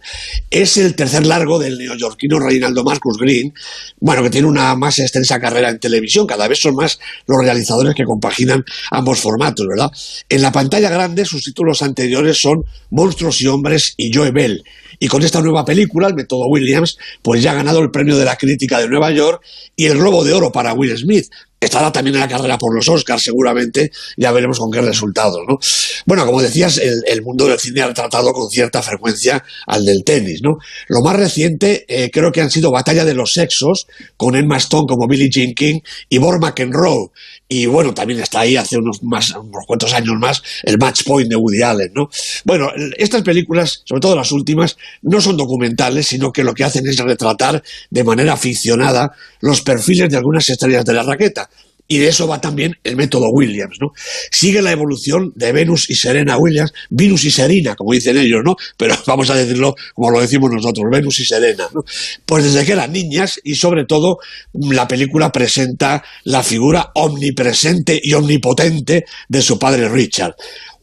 Es 0.51 0.79
el 0.79 0.97
tercer 0.97 1.27
largo 1.27 1.59
del 1.59 1.79
neoyorquino 1.79 2.41
Reinaldo 2.41 2.83
Marcus 2.83 3.19
Green, 3.19 3.53
bueno, 4.01 4.23
que 4.23 4.31
tiene 4.31 4.49
una 4.49 4.75
más 4.77 4.99
extensa 4.99 5.39
carrera 5.39 5.69
en 5.69 5.79
televisión, 5.79 6.27
cada 6.27 6.49
vez 6.49 6.59
son 6.59 6.75
más 6.75 6.99
los 7.27 7.39
realizadores 7.39 7.95
que 7.95 8.05
compaginan 8.05 8.65
ambos 8.91 9.21
formatos, 9.21 9.67
¿verdad? 9.69 9.91
En 10.31 10.41
la 10.41 10.53
pantalla 10.53 10.89
grande 10.89 11.27
sus 11.27 11.45
títulos 11.45 11.83
anteriores 11.83 12.41
son 12.41 12.65
Monstruos 12.91 13.43
y 13.43 13.47
Hombres 13.47 13.93
y 13.99 14.11
Joe 14.13 14.31
Bell, 14.31 14.65
y 14.99 15.09
con 15.09 15.23
esta 15.23 15.43
nueva 15.43 15.65
película, 15.65 16.09
el 16.09 16.15
método 16.15 16.47
Williams, 16.49 16.97
pues 17.21 17.43
ya 17.43 17.53
ha 17.53 17.55
ganado 17.55 17.81
el 17.81 17.91
premio 17.91 18.17
de 18.17 18.25
la 18.25 18.37
crítica 18.37 18.79
de 18.79 18.89
Nueva 18.89 19.11
York 19.11 19.43
y 19.77 19.87
el 19.87 19.99
Globo 19.99 20.25
de 20.25 20.33
Oro 20.33 20.53
para 20.53 20.73
Will 20.73 20.94
Smith. 20.97 21.31
Estará 21.65 21.91
también 21.91 22.15
en 22.17 22.21
la 22.21 22.29
carrera 22.29 22.59
por 22.59 22.75
los 22.75 22.89
Oscars, 22.89 23.23
seguramente, 23.23 23.91
ya 24.17 24.33
veremos 24.33 24.59
con 24.59 24.71
qué 24.71 24.83
resultados, 24.83 25.41
¿no? 25.49 25.59
Bueno, 26.05 26.27
como 26.27 26.43
decías, 26.43 26.79
el, 26.79 27.23
mundo 27.23 27.47
del 27.47 27.59
cine 27.59 27.81
ha 27.81 27.87
retratado 27.87 28.33
con 28.33 28.51
cierta 28.51 28.83
frecuencia 28.83 29.43
al 29.67 29.85
del 29.87 30.05
tenis, 30.05 30.41
¿no? 30.43 30.59
Lo 30.89 31.01
más 31.01 31.17
reciente 31.17 31.87
eh, 31.89 32.11
creo 32.13 32.31
que 32.33 32.43
han 32.43 32.51
sido 32.51 32.71
Batalla 32.71 33.05
de 33.05 33.15
los 33.15 33.33
Sexos, 33.33 33.87
con 34.17 34.37
Emma 34.37 34.59
Stone 34.59 34.85
como 34.87 35.09
Billie 35.09 35.31
Jean 35.31 35.55
King 35.55 35.81
y 36.11 36.19
Bob 36.19 36.39
McEnroe, 36.39 37.11
y 37.49 37.67
bueno, 37.67 37.93
también 37.95 38.21
está 38.21 38.41
ahí 38.41 38.57
hace 38.57 38.79
unos, 38.79 39.03
más, 39.03 39.31
unos 39.31 39.65
cuantos 39.67 39.93
años 39.93 40.15
más 40.19 40.43
el 40.63 40.79
Match 40.79 41.05
Point 41.05 41.29
de 41.29 41.37
Woody 41.37 41.63
Allen, 41.63 41.93
¿no? 41.95 42.09
Bueno, 42.45 42.71
estas 42.97 43.23
películas, 43.23 43.83
sobre 43.85 44.01
todo 44.01 44.17
las 44.17 44.33
últimas, 44.33 44.77
no 45.03 45.21
son 45.21 45.37
documentales, 45.37 46.07
sino 46.07 46.33
que 46.33 46.43
lo 46.43 46.55
que 46.55 46.65
hacen 46.65 46.87
es 46.87 46.99
retratar 46.99 47.63
de 47.91 48.05
manera 48.05 48.33
aficionada 48.33 49.13
los 49.41 49.61
perfiles 49.61 50.11
de 50.11 50.17
algunas 50.17 50.49
estrellas 50.49 50.85
de 50.85 50.95
la 50.95 51.03
raqueta. 51.03 51.51
Y 51.87 51.99
de 51.99 52.09
eso 52.09 52.27
va 52.27 52.41
también 52.41 52.79
el 52.83 52.97
método 52.97 53.29
Williams, 53.31 53.77
¿no? 53.81 53.93
Sigue 54.31 54.63
la 54.63 54.73
evolución 54.73 55.33
de 55.35 55.53
Venus 55.53 55.91
y 55.91 55.95
Serena 55.95 56.39
Williams, 56.39 56.73
Venus 56.89 57.25
y 57.25 57.31
Serena, 57.31 57.75
como 57.75 57.93
dicen 57.93 58.17
ellos, 58.17 58.43
¿no? 58.43 58.57
Pero 58.77 58.95
vamos 59.07 59.29
a 59.31 59.35
decirlo 59.35 59.75
como 59.95 60.11
lo 60.11 60.21
decimos 60.21 60.51
nosotros, 60.51 60.87
Venus 60.91 61.21
y 61.21 61.27
Serena, 61.27 61.69
¿no? 61.75 61.85
Pues 62.25 62.45
desde 62.45 62.65
que 62.65 62.73
eran 62.73 62.93
niñas 62.93 63.39
y 63.45 63.55
sobre 63.57 63.85
todo 63.85 64.19
la 64.55 64.89
película 64.89 65.31
presenta 65.31 66.03
la 66.25 66.43
figura 66.43 66.91
omnipresente 66.95 68.01
y 68.03 68.15
omnipotente 68.15 69.05
de 69.29 69.43
su 69.43 69.59
padre 69.59 69.89
Richard 69.89 70.35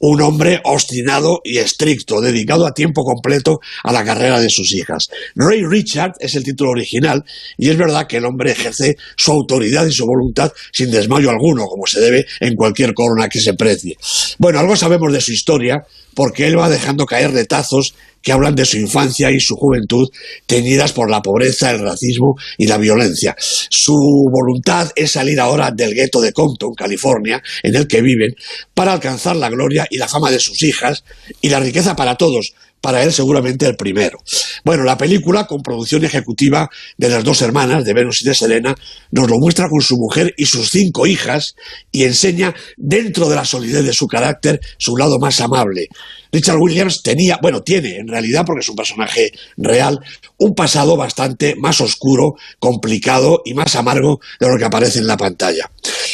un 0.01 0.21
hombre 0.21 0.59
obstinado 0.63 1.41
y 1.43 1.57
estricto, 1.57 2.21
dedicado 2.21 2.65
a 2.65 2.73
tiempo 2.73 3.03
completo 3.03 3.59
a 3.83 3.93
la 3.93 4.03
carrera 4.03 4.39
de 4.39 4.49
sus 4.49 4.73
hijas. 4.73 5.09
Ray 5.35 5.63
Richard 5.65 6.13
es 6.19 6.35
el 6.35 6.43
título 6.43 6.71
original 6.71 7.23
y 7.57 7.69
es 7.69 7.77
verdad 7.77 8.07
que 8.07 8.17
el 8.17 8.25
hombre 8.25 8.51
ejerce 8.51 8.97
su 9.15 9.31
autoridad 9.31 9.85
y 9.85 9.91
su 9.91 10.05
voluntad 10.05 10.51
sin 10.71 10.91
desmayo 10.91 11.29
alguno, 11.29 11.65
como 11.67 11.85
se 11.85 12.01
debe 12.01 12.25
en 12.39 12.55
cualquier 12.55 12.93
corona 12.93 13.29
que 13.29 13.39
se 13.39 13.53
precie. 13.53 13.97
Bueno, 14.37 14.59
algo 14.59 14.75
sabemos 14.75 15.13
de 15.13 15.21
su 15.21 15.31
historia 15.31 15.85
porque 16.13 16.47
él 16.47 16.59
va 16.59 16.69
dejando 16.69 17.05
caer 17.05 17.31
retazos 17.31 17.93
que 18.21 18.31
hablan 18.31 18.55
de 18.55 18.65
su 18.65 18.77
infancia 18.77 19.31
y 19.31 19.39
su 19.39 19.55
juventud 19.55 20.09
teñidas 20.45 20.93
por 20.93 21.09
la 21.09 21.21
pobreza, 21.21 21.71
el 21.71 21.79
racismo 21.79 22.35
y 22.57 22.67
la 22.67 22.77
violencia. 22.77 23.35
Su 23.37 23.95
voluntad 24.31 24.91
es 24.95 25.11
salir 25.11 25.39
ahora 25.39 25.71
del 25.71 25.93
gueto 25.93 26.21
de 26.21 26.33
Compton, 26.33 26.73
California, 26.73 27.41
en 27.63 27.75
el 27.75 27.87
que 27.87 28.01
viven, 28.01 28.35
para 28.73 28.93
alcanzar 28.93 29.35
la 29.35 29.49
gloria 29.49 29.87
y 29.89 29.97
la 29.97 30.07
fama 30.07 30.31
de 30.31 30.39
sus 30.39 30.61
hijas 30.63 31.03
y 31.41 31.49
la 31.49 31.59
riqueza 31.59 31.95
para 31.95 32.15
todos, 32.15 32.53
para 32.79 33.03
él 33.03 33.13
seguramente 33.13 33.65
el 33.67 33.75
primero. 33.75 34.19
Bueno, 34.63 34.83
la 34.83 34.97
película, 34.97 35.45
con 35.47 35.61
producción 35.61 36.03
ejecutiva 36.05 36.69
de 36.97 37.09
las 37.09 37.23
dos 37.23 37.41
hermanas, 37.41 37.83
de 37.85 37.93
Venus 37.93 38.21
y 38.21 38.25
de 38.25 38.35
Selena, 38.35 38.75
nos 39.11 39.29
lo 39.29 39.37
muestra 39.39 39.67
con 39.69 39.81
su 39.81 39.97
mujer 39.97 40.33
y 40.37 40.45
sus 40.45 40.69
cinco 40.69 41.07
hijas 41.07 41.55
y 41.91 42.03
enseña, 42.03 42.53
dentro 42.77 43.29
de 43.29 43.35
la 43.35 43.45
solidez 43.45 43.83
de 43.83 43.93
su 43.93 44.07
carácter, 44.07 44.59
su 44.77 44.97
lado 44.97 45.19
más 45.19 45.41
amable. 45.41 45.87
Richard 46.31 46.57
Williams 46.57 47.01
tenía, 47.03 47.39
bueno, 47.41 47.61
tiene 47.61 47.97
en 47.97 48.07
realidad, 48.07 48.43
porque 48.45 48.61
es 48.61 48.69
un 48.69 48.75
personaje 48.75 49.31
real, 49.57 49.99
un 50.37 50.55
pasado 50.55 50.95
bastante 50.95 51.55
más 51.57 51.81
oscuro, 51.81 52.35
complicado 52.57 53.41
y 53.43 53.53
más 53.53 53.75
amargo 53.75 54.19
de 54.39 54.47
lo 54.47 54.57
que 54.57 54.65
aparece 54.65 54.99
en 54.99 55.07
la 55.07 55.17
pantalla. 55.17 55.69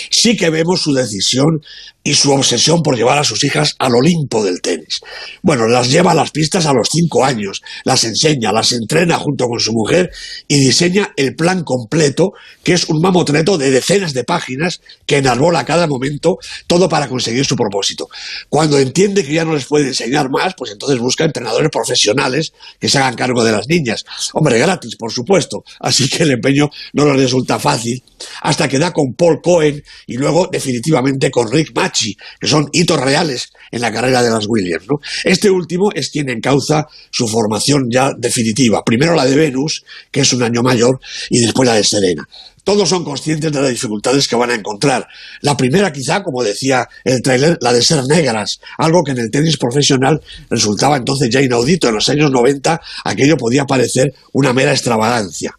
Sí 0.09 0.35
que 0.35 0.49
vemos 0.49 0.81
su 0.81 0.93
decisión 0.93 1.61
y 2.03 2.13
su 2.13 2.31
obsesión 2.31 2.81
por 2.81 2.95
llevar 2.95 3.17
a 3.19 3.23
sus 3.23 3.43
hijas 3.43 3.75
al 3.79 3.93
Olimpo 3.93 4.43
del 4.43 4.61
tenis. 4.61 5.01
Bueno, 5.43 5.67
las 5.67 5.89
lleva 5.89 6.11
a 6.11 6.15
las 6.15 6.31
pistas 6.31 6.65
a 6.65 6.73
los 6.73 6.87
cinco 6.89 7.23
años, 7.23 7.61
las 7.83 8.03
enseña, 8.03 8.36
las 8.41 8.71
entrena 8.71 9.17
junto 9.17 9.47
con 9.47 9.59
su 9.59 9.73
mujer 9.73 10.11
y 10.47 10.59
diseña 10.59 11.13
el 11.17 11.35
plan 11.35 11.63
completo, 11.63 12.33
que 12.63 12.73
es 12.73 12.85
un 12.89 13.01
mamotreto 13.01 13.57
de 13.57 13.71
decenas 13.71 14.13
de 14.13 14.23
páginas 14.23 14.81
que 15.05 15.17
enarbola 15.17 15.59
a 15.59 15.65
cada 15.65 15.87
momento, 15.87 16.37
todo 16.67 16.89
para 16.89 17.07
conseguir 17.07 17.45
su 17.45 17.55
propósito. 17.55 18.09
Cuando 18.49 18.79
entiende 18.79 19.25
que 19.25 19.33
ya 19.33 19.45
no 19.45 19.55
les 19.55 19.65
puede 19.65 19.87
enseñar 19.87 20.29
más, 20.29 20.53
pues 20.55 20.71
entonces 20.71 20.99
busca 20.99 21.25
entrenadores 21.25 21.69
profesionales 21.71 22.53
que 22.79 22.89
se 22.89 22.97
hagan 22.97 23.15
cargo 23.15 23.43
de 23.43 23.51
las 23.51 23.67
niñas. 23.67 24.05
Hombre, 24.33 24.59
gratis, 24.59 24.95
por 24.95 25.11
supuesto. 25.11 25.63
Así 25.79 26.09
que 26.09 26.23
el 26.23 26.31
empeño 26.31 26.69
no 26.93 27.05
le 27.05 27.13
resulta 27.13 27.59
fácil, 27.59 28.03
hasta 28.41 28.67
que 28.67 28.79
da 28.79 28.93
con 28.93 29.13
Paul 29.13 29.41
Cohen 29.41 29.83
y 30.05 30.17
luego 30.17 30.47
definitivamente 30.51 31.31
con 31.31 31.51
Rick 31.51 31.71
Machi, 31.75 32.15
que 32.39 32.47
son 32.47 32.69
hitos 32.71 32.99
reales 32.99 33.51
en 33.71 33.81
la 33.81 33.91
carrera 33.91 34.21
de 34.21 34.29
las 34.29 34.47
Williams. 34.47 34.85
¿no? 34.89 34.99
Este 35.23 35.49
último 35.49 35.91
es 35.93 36.09
quien 36.09 36.29
encauza 36.29 36.87
su 37.11 37.27
formación 37.27 37.89
ya 37.89 38.11
definitiva. 38.17 38.83
Primero 38.83 39.15
la 39.15 39.25
de 39.25 39.35
Venus, 39.35 39.83
que 40.11 40.21
es 40.21 40.33
un 40.33 40.43
año 40.43 40.61
mayor, 40.61 40.99
y 41.29 41.39
después 41.39 41.67
la 41.67 41.75
de 41.75 41.83
Serena. 41.83 42.27
Todos 42.67 42.89
son 42.89 43.05
conscientes 43.05 43.49
de 43.49 43.61
las 43.61 43.69
dificultades 43.69 44.27
que 44.27 44.35
van 44.35 44.49
a 44.49 44.53
encontrar. 44.53 45.07
La 45.39 45.55
primera, 45.55 45.93
quizá, 45.93 46.21
como 46.21 46.43
decía 46.43 46.85
el 47.05 47.21
tráiler, 47.21 47.57
la 47.61 47.71
de 47.71 47.81
ser 47.81 48.03
negras, 48.03 48.59
algo 48.77 49.05
que 49.05 49.11
en 49.11 49.19
el 49.19 49.31
tenis 49.31 49.55
profesional 49.55 50.21
resultaba 50.49 50.97
entonces 50.97 51.29
ya 51.29 51.41
inaudito. 51.41 51.87
En 51.87 51.95
los 51.95 52.09
años 52.09 52.29
90 52.29 52.81
aquello 53.05 53.37
podía 53.37 53.63
parecer 53.63 54.13
una 54.33 54.51
mera 54.51 54.73
extravagancia. 54.73 55.55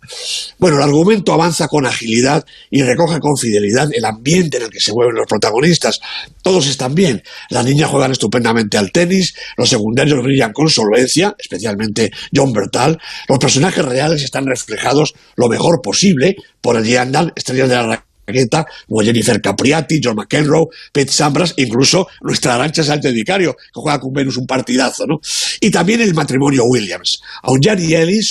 Bueno, 0.59 0.77
el 0.77 0.83
argumento 0.83 1.33
avanza 1.33 1.67
con 1.67 1.87
agilidad 1.87 2.45
y 2.71 2.83
recoge 2.83 3.21
con 3.21 3.39
fidelidad 3.39 3.89
el 3.95 4.05
ambiente 4.05 4.59
en 4.59 4.65
el 4.65 4.71
que 4.71 4.81
se 4.81 4.93
mueven 4.93 5.15
los 5.15 5.27
protagonistas. 5.27 6.01
Todos 6.43 6.67
están 6.67 6.95
bien. 6.95 7.23
Las 7.49 7.65
niñas 7.65 7.89
juegan 7.89 8.13
estupendamente 8.13 8.77
al 8.77 8.93
tenis, 8.93 9.35
los 9.57 9.71
secundarios 9.71 10.23
brillan 10.23 10.53
con 10.53 10.69
solvencia, 10.69 11.35
especialmente 11.39 12.11
John 12.35 12.53
Bertal. 12.53 12.99
Los 13.31 13.39
personajes 13.39 13.83
reales 13.83 14.23
están 14.23 14.45
reflejados 14.45 15.15
lo 15.37 15.49
mejor 15.49 15.81
posible 15.81 16.37
por 16.61 16.77
el 16.77 16.85
estrellas 17.35 17.69
de 17.69 17.77
la 17.77 18.05
como 18.87 19.03
Jennifer 19.03 19.41
Capriati, 19.41 20.01
John 20.03 20.17
McEnroe, 20.17 20.67
Pete 20.93 21.13
Sampras, 21.13 21.55
incluso 21.57 22.09
nuestra 22.23 22.55
Arancha 22.55 22.83
Sánchez 22.83 23.13
Vicario, 23.13 23.55
que 23.55 23.81
juega 23.81 24.01
con 24.01 24.13
Venus 24.13 24.37
un 24.37 24.47
partidazo, 24.47 25.07
¿no? 25.07 25.21
Y 25.61 25.71
también 25.71 26.01
el 26.01 26.15
matrimonio 26.15 26.65
Williams. 26.65 27.21
Aun 27.43 27.61
Janie 27.63 27.97
Ellis 27.97 28.31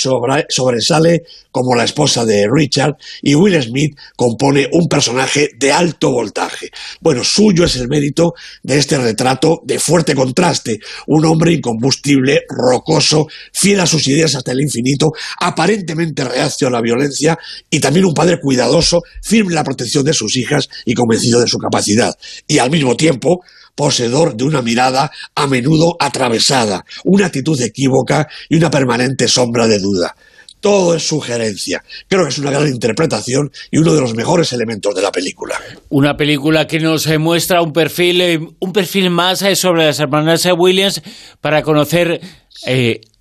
sobresale 0.49 1.23
como 1.51 1.75
la 1.75 1.85
esposa 1.85 2.23
de 2.23 2.45
Richard 2.51 2.97
y 3.21 3.33
Will 3.33 3.61
Smith 3.61 3.97
compone 4.15 4.67
un 4.71 4.87
personaje 4.87 5.49
de 5.57 5.71
alto 5.71 6.11
voltaje. 6.11 6.69
Bueno, 7.01 7.23
suyo 7.23 7.63
es 7.65 7.75
el 7.77 7.87
mérito 7.87 8.33
de 8.61 8.77
este 8.77 8.97
retrato 8.97 9.61
de 9.63 9.79
fuerte 9.79 10.13
contraste, 10.13 10.79
un 11.07 11.25
hombre 11.25 11.53
incombustible, 11.53 12.41
rocoso, 12.47 13.27
fiel 13.51 13.79
a 13.79 13.87
sus 13.87 14.07
ideas 14.07 14.35
hasta 14.35 14.51
el 14.51 14.61
infinito, 14.61 15.11
aparentemente 15.39 16.23
reacio 16.23 16.67
a 16.67 16.71
la 16.71 16.81
violencia 16.81 17.37
y 17.69 17.79
también 17.79 18.05
un 18.05 18.13
padre 18.13 18.39
cuidadoso, 18.39 19.01
firme 19.23 19.49
en 19.49 19.55
la 19.55 19.63
protección 19.63 19.86
de 20.03 20.13
sus 20.13 20.35
hijas 20.37 20.69
y 20.85 20.93
convencido 20.93 21.39
de 21.39 21.47
su 21.47 21.57
capacidad. 21.57 22.13
Y 22.47 22.59
al 22.59 22.71
mismo 22.71 22.95
tiempo, 22.95 23.41
poseedor 23.75 24.35
de 24.35 24.43
una 24.43 24.61
mirada 24.61 25.11
a 25.35 25.47
menudo 25.47 25.95
atravesada, 25.99 26.85
una 27.05 27.27
actitud 27.27 27.59
equívoca 27.61 28.27
y 28.49 28.55
una 28.55 28.71
permanente 28.71 29.27
sombra 29.27 29.67
de 29.67 29.79
duda 29.79 30.15
todo 30.59 30.95
es 30.95 31.07
sugerencia. 31.07 31.83
Creo 32.07 32.23
que 32.23 32.29
es 32.29 32.37
una 32.39 32.51
gran 32.51 32.67
interpretación 32.67 33.51
y 33.71 33.77
uno 33.77 33.93
de 33.93 34.01
los 34.01 34.15
mejores 34.15 34.51
elementos 34.53 34.93
de 34.95 35.01
la 35.01 35.11
película. 35.11 35.55
Una 35.89 36.17
película 36.17 36.67
que 36.67 36.79
nos 36.79 37.07
eh, 37.07 37.17
muestra 37.17 37.61
un 37.61 37.71
perfil, 37.71 38.21
eh, 38.21 38.39
un 38.59 38.73
perfil 38.73 39.09
más 39.09 39.41
eh, 39.41 39.55
sobre 39.55 39.85
las 39.85 39.99
hermanas 39.99 40.47
Williams 40.57 41.01
para 41.41 41.61
conocer 41.61 42.19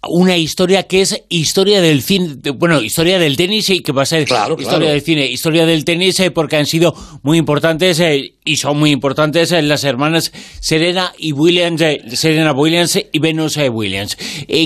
una 0.08 0.36
historia 0.36 0.84
que 0.84 1.00
es 1.02 1.22
historia 1.28 1.80
del 1.80 2.02
cine, 2.02 2.36
bueno, 2.56 2.80
historia 2.80 3.18
del 3.18 3.36
tenis 3.36 3.70
y 3.70 3.80
que 3.80 3.92
va 3.92 4.02
a 4.02 4.06
ser 4.06 4.22
historia 4.22 4.90
del 4.90 5.02
cine, 5.02 5.26
historia 5.26 5.66
del 5.66 5.84
tenis 5.84 6.18
eh, 6.20 6.30
porque 6.30 6.56
han 6.56 6.66
sido 6.66 6.94
muy 7.22 7.38
importantes 7.38 8.00
eh, 8.00 8.34
y 8.44 8.56
son 8.56 8.78
muy 8.78 8.90
importantes 8.90 9.52
eh, 9.52 9.62
las 9.62 9.84
hermanas 9.84 10.32
Serena 10.60 11.12
y 11.18 11.32
Williams, 11.32 11.82
Serena 12.14 12.52
Williams 12.52 12.98
y 13.12 13.18
Venus 13.18 13.56
Williams, 13.56 14.16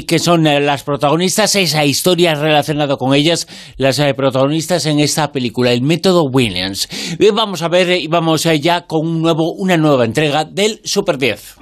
que 0.07 0.19
son 0.19 0.45
las 0.45 0.83
protagonistas, 0.83 1.55
esa 1.55 1.85
historia 1.85 2.35
relacionada 2.35 2.97
con 2.97 3.15
ellas, 3.15 3.47
las 3.77 4.01
protagonistas 4.15 4.87
en 4.87 5.01
esta 5.01 5.33
película, 5.33 5.73
el 5.73 5.83
método 5.83 6.25
Williams. 6.25 6.89
vamos 7.33 7.63
a 7.63 7.69
ver 7.69 7.91
y 7.91 8.07
vamos 8.07 8.45
ya 8.61 8.87
con 8.87 9.07
un 9.07 9.23
nuevo, 9.23 9.53
una 9.53 9.77
nueva 9.77 10.05
entrega 10.05 10.45
del 10.45 10.81
Super 10.85 11.19
10. 11.19 11.57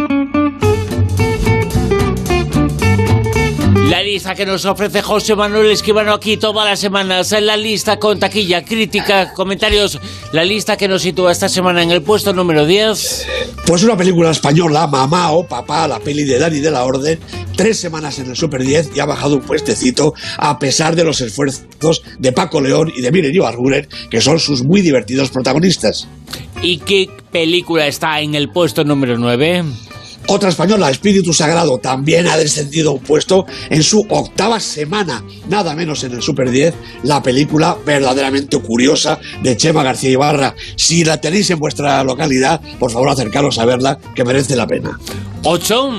La 3.75 4.03
lista 4.03 4.35
que 4.35 4.47
nos 4.47 4.65
ofrece 4.65 5.03
José 5.03 5.35
Manuel 5.35 5.71
Esquivano 5.71 6.13
aquí 6.13 6.37
todas 6.37 6.69
las 6.69 6.81
semanas. 6.81 7.33
La 7.41 7.57
lista 7.57 7.99
con 7.99 8.19
taquilla, 8.19 8.65
crítica, 8.65 9.33
comentarios. 9.35 9.99
La 10.33 10.45
lista 10.45 10.77
que 10.77 10.89
nos 10.89 11.03
sitúa 11.03 11.33
esta 11.33 11.49
semana 11.49 11.83
en 11.83 11.91
el 11.91 12.03
puesto 12.03 12.33
número 12.33 12.65
10. 12.65 13.27
Pues 13.67 13.83
una 13.83 13.97
película 13.97 14.31
española, 14.31 14.87
Mamá 14.87 15.33
o 15.33 15.47
Papá, 15.47 15.87
la 15.87 16.01
peli 16.01 16.25
de 16.25 16.39
Dani 16.39 16.61
de 16.61 16.71
la 16.71 16.85
Orden. 16.85 17.19
Tres 17.57 17.79
semanas 17.79 18.19
en 18.19 18.31
el 18.31 18.37
Super 18.37 18.63
10 18.63 18.93
y 18.95 19.01
ha 19.01 19.07
bajado 19.07 19.37
un 19.37 19.43
puestecito 19.43 20.15
a 20.39 20.59
pesar 20.59 20.97
de 20.97 21.05
los 21.05 21.21
esfuerzos 21.21 22.03
de 22.19 22.33
Paco 22.33 22.61
León 22.61 22.93
y 22.97 23.03
de 23.03 23.11
Miren 23.11 23.43
Arguren, 23.45 23.89
que 24.11 24.21
son 24.21 24.39
sus 24.39 24.65
muy 24.65 24.81
divertidos 24.81 25.31
protagonistas. 25.31 26.09
¿Y 26.63 26.79
qué 26.79 27.09
película 27.31 27.87
está 27.87 28.21
en 28.21 28.35
el 28.35 28.49
puesto 28.51 28.85
número 28.85 29.19
9? 29.19 29.65
Otra 30.31 30.51
española, 30.51 30.91
Espíritu 30.91 31.33
Sagrado, 31.33 31.79
también 31.79 32.27
ha 32.29 32.37
descendido 32.37 32.93
un 32.93 33.01
puesto 33.01 33.47
en 33.71 33.83
su 33.83 34.07
octava 34.11 34.61
semana, 34.61 35.25
nada 35.49 35.75
menos 35.75 36.05
en 36.05 36.13
el 36.13 36.21
Super 36.21 36.51
10, 36.51 36.75
la 37.05 37.23
película 37.23 37.79
verdaderamente 37.87 38.59
curiosa 38.61 39.19
de 39.43 39.57
Chema 39.57 39.83
García 39.83 40.11
Ibarra. 40.11 40.55
Si 40.77 41.03
la 41.03 41.19
tenéis 41.19 41.49
en 41.49 41.59
vuestra 41.59 42.05
localidad, 42.05 42.61
por 42.79 42.91
favor 42.91 43.09
acercaros 43.09 43.59
a 43.59 43.65
verla, 43.65 43.99
que 44.15 44.23
merece 44.23 44.55
la 44.55 44.67
pena. 44.67 45.01
Ocho. 45.45 45.91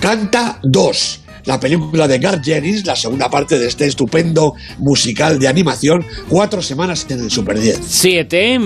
Canta 0.00 0.58
2 0.62 1.20
la 1.50 1.58
película 1.58 2.06
de 2.06 2.20
Garth 2.20 2.44
Jennings, 2.44 2.86
la 2.86 2.94
segunda 2.94 3.28
parte 3.28 3.58
de 3.58 3.66
este 3.66 3.84
estupendo 3.84 4.54
musical 4.78 5.40
de 5.40 5.48
animación, 5.48 6.06
cuatro 6.28 6.62
semanas 6.62 7.04
en 7.08 7.24
el 7.24 7.28
Super 7.28 7.58
10. 7.58 7.80
Siete. 7.88 8.56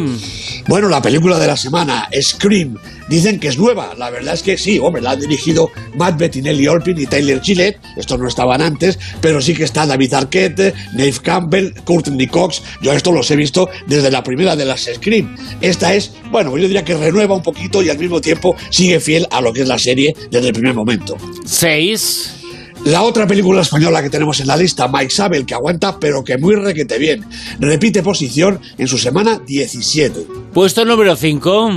Bueno, 0.68 0.90
la 0.90 1.00
película 1.00 1.38
de 1.38 1.46
la 1.46 1.56
semana, 1.56 2.10
Scream, 2.20 2.76
dicen 3.08 3.40
que 3.40 3.48
es 3.48 3.56
nueva. 3.56 3.94
La 3.96 4.10
verdad 4.10 4.34
es 4.34 4.42
que 4.42 4.58
sí, 4.58 4.78
hombre, 4.78 5.00
la 5.00 5.12
han 5.12 5.20
dirigido 5.20 5.70
Matt 5.96 6.18
Bettinelli 6.18 6.68
Olpin 6.68 7.00
y 7.00 7.06
Tyler 7.06 7.40
Gillette. 7.40 7.80
Estos 7.96 8.20
no 8.20 8.28
estaban 8.28 8.60
antes, 8.60 8.98
pero 9.22 9.40
sí 9.40 9.54
que 9.54 9.64
está 9.64 9.86
David 9.86 10.12
Arquette, 10.12 10.74
Nave 10.92 11.14
Campbell, 11.22 11.72
Courtney 11.84 12.26
Cox. 12.26 12.62
Yo 12.82 12.92
esto 12.92 13.12
los 13.12 13.30
he 13.30 13.36
visto 13.36 13.70
desde 13.86 14.10
la 14.10 14.22
primera 14.22 14.56
de 14.56 14.66
las 14.66 14.90
Scream. 14.94 15.34
Esta 15.62 15.94
es, 15.94 16.12
bueno, 16.30 16.54
yo 16.58 16.64
diría 16.64 16.84
que 16.84 16.98
renueva 16.98 17.34
un 17.34 17.42
poquito 17.42 17.82
y 17.82 17.88
al 17.88 17.98
mismo 17.98 18.20
tiempo 18.20 18.54
sigue 18.68 19.00
fiel 19.00 19.26
a 19.30 19.40
lo 19.40 19.54
que 19.54 19.62
es 19.62 19.68
la 19.68 19.78
serie 19.78 20.14
desde 20.30 20.48
el 20.48 20.52
primer 20.52 20.74
momento. 20.74 21.16
Seis. 21.46 22.43
La 22.84 23.02
otra 23.02 23.26
película 23.26 23.62
española 23.62 24.02
que 24.02 24.10
tenemos 24.10 24.40
en 24.40 24.46
la 24.46 24.58
lista, 24.58 24.88
Mike 24.88 25.08
Sabel, 25.08 25.46
que 25.46 25.54
aguanta 25.54 25.98
pero 25.98 26.22
que 26.22 26.36
muy 26.36 26.54
requete 26.54 26.98
bien. 26.98 27.24
Repite 27.58 28.02
posición 28.02 28.60
en 28.76 28.88
su 28.88 28.98
semana 28.98 29.40
17. 29.46 30.26
Puesto 30.52 30.84
número 30.84 31.16
5. 31.16 31.70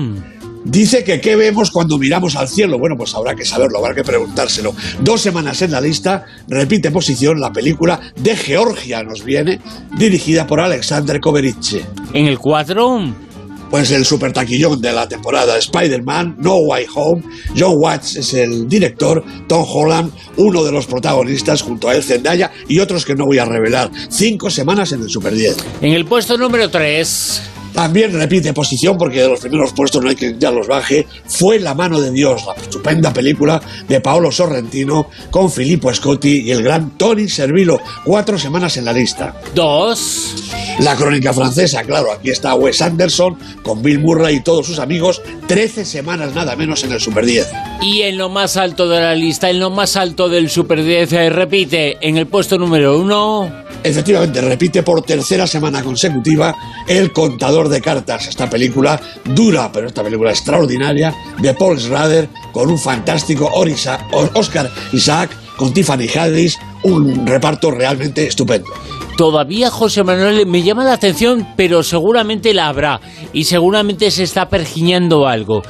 Dice 0.66 1.06
que 1.06 1.22
qué 1.22 1.38
vemos 1.38 1.72
cuando 1.72 1.98
miramos 1.98 2.36
al 2.36 2.50
cielo. 2.50 2.78
Bueno, 2.78 2.98
pues 2.98 3.16
habrá 3.16 3.36
que 3.36 3.46
saberlo, 3.46 3.78
habrá 3.78 3.96
que 3.96 4.04
preguntárselo. 4.04 4.76
Dos 5.00 5.22
semanas 5.22 5.62
en 5.62 5.72
la 5.72 5.80
lista, 5.80 6.26
repite 6.50 6.92
posición 6.92 7.40
la 7.40 7.54
película 7.54 8.02
de 8.18 8.36
Georgia 8.36 9.02
nos 9.02 9.24
viene, 9.24 9.62
dirigida 9.98 10.46
por 10.46 10.60
Alexander 10.60 11.22
Koverice. 11.22 11.86
En 12.12 12.28
el 12.28 12.38
4. 12.38 13.27
Pues 13.70 13.92
el 13.92 14.06
super 14.06 14.32
taquillón 14.32 14.82
de 14.82 14.94
la 14.94 15.08
temporada 15.08 15.58
Spider-Man, 15.58 16.38
No 16.40 16.58
Way 16.58 16.86
Home. 16.96 17.24
John 17.58 17.76
Watts 17.78 18.16
es 18.16 18.34
el 18.34 18.68
director, 18.68 19.24
Tom 19.48 19.66
Holland, 19.68 20.12
uno 20.38 20.64
de 20.64 20.72
los 20.72 20.88
protagonistas 20.88 21.62
junto 21.62 21.90
a 21.90 21.96
El 21.96 22.04
Zendaya 22.04 22.52
y 22.68 22.80
otros 22.80 23.06
que 23.06 23.16
no 23.16 23.26
voy 23.26 23.40
a 23.40 23.46
revelar. 23.46 23.92
Cinco 24.10 24.50
semanas 24.50 24.92
en 24.92 25.02
el 25.02 25.10
Super 25.10 25.34
10. 25.34 25.58
En 25.82 25.94
el 25.94 26.06
puesto 26.06 26.38
número 26.38 26.70
3. 26.70 27.42
También 27.78 28.12
repite 28.12 28.54
posición 28.54 28.98
porque 28.98 29.22
de 29.22 29.30
los 29.30 29.40
primeros 29.40 29.72
puestos 29.72 30.02
no 30.02 30.10
hay 30.10 30.16
que 30.16 30.36
ya 30.40 30.50
los 30.50 30.66
baje. 30.66 31.06
Fue 31.28 31.60
La 31.60 31.76
mano 31.76 32.02
de 32.02 32.10
Dios, 32.10 32.44
la 32.48 32.54
estupenda 32.54 33.14
película 33.14 33.62
de 33.88 34.02
Paolo 34.02 34.32
Sorrentino 34.32 35.12
con 35.30 35.52
Filippo 35.52 35.94
Scotti 35.94 36.42
y 36.42 36.50
el 36.50 36.64
gran 36.64 36.98
Tony 36.98 37.30
Servilo. 37.30 37.80
Cuatro 38.04 38.40
semanas 38.40 38.78
en 38.78 38.86
la 38.86 38.94
lista. 38.94 39.40
Dos. 39.54 40.34
La 40.80 40.96
crónica 40.96 41.32
francesa, 41.34 41.84
claro, 41.84 42.12
aquí 42.12 42.32
está 42.32 42.56
Wes 42.56 42.82
Anderson 42.82 43.38
con 43.62 43.84
Bill 43.84 44.00
Murray 44.00 44.38
y 44.38 44.42
todos 44.42 44.66
sus 44.66 44.80
amigos. 44.80 45.22
Trece 45.46 45.86
semanas 45.86 46.34
nada 46.34 46.56
menos 46.56 46.84
en 46.84 46.94
el 46.94 47.00
Super 47.00 47.28
10. 47.28 47.48
Y 47.82 48.02
en 48.02 48.18
lo 48.18 48.28
más 48.30 48.58
alto 48.58 48.90
de 48.90 49.00
la 49.00 49.14
lista, 49.16 49.50
en 49.50 49.60
lo 49.60 49.70
más 49.70 49.96
alto 49.96 50.28
del 50.30 50.50
Super 50.50 50.84
10, 50.84 51.14
eh, 51.14 51.30
repite 51.30 51.98
en 52.02 52.18
el 52.18 52.26
puesto 52.26 52.58
número 52.58 53.00
uno. 53.00 53.50
Efectivamente, 53.84 54.42
repite 54.42 54.82
por 54.84 55.04
tercera 55.04 55.46
semana 55.46 55.84
consecutiva 55.84 56.56
El 56.88 57.14
contador 57.14 57.70
de 57.70 57.80
cartas, 57.80 58.28
esta 58.28 58.50
película 58.50 59.00
dura, 59.24 59.72
pero 59.72 59.88
esta 59.88 60.04
película 60.04 60.32
extraordinaria, 60.32 61.14
de 61.40 61.54
Paul 61.54 61.80
Schrader, 61.80 62.28
con 62.52 62.70
un 62.70 62.80
fantástico 62.80 63.50
Orisa- 63.54 64.00
Oscar 64.34 64.70
Isaac, 64.92 65.30
con 65.56 65.74
Tiffany 65.74 66.08
Haddish, 66.08 66.58
un 66.84 67.26
reparto 67.28 67.70
realmente 67.72 68.26
estupendo. 68.28 68.70
Todavía 69.16 69.70
José 69.72 70.04
Manuel 70.04 70.46
me 70.46 70.62
llama 70.62 70.84
la 70.84 70.94
atención, 70.94 71.48
pero 71.56 71.82
seguramente 71.84 72.54
la 72.54 72.68
habrá 72.68 73.00
y 73.34 73.46
seguramente 73.46 74.12
se 74.12 74.24
está 74.24 74.48
pergiñando 74.50 75.28
algo. 75.28 75.64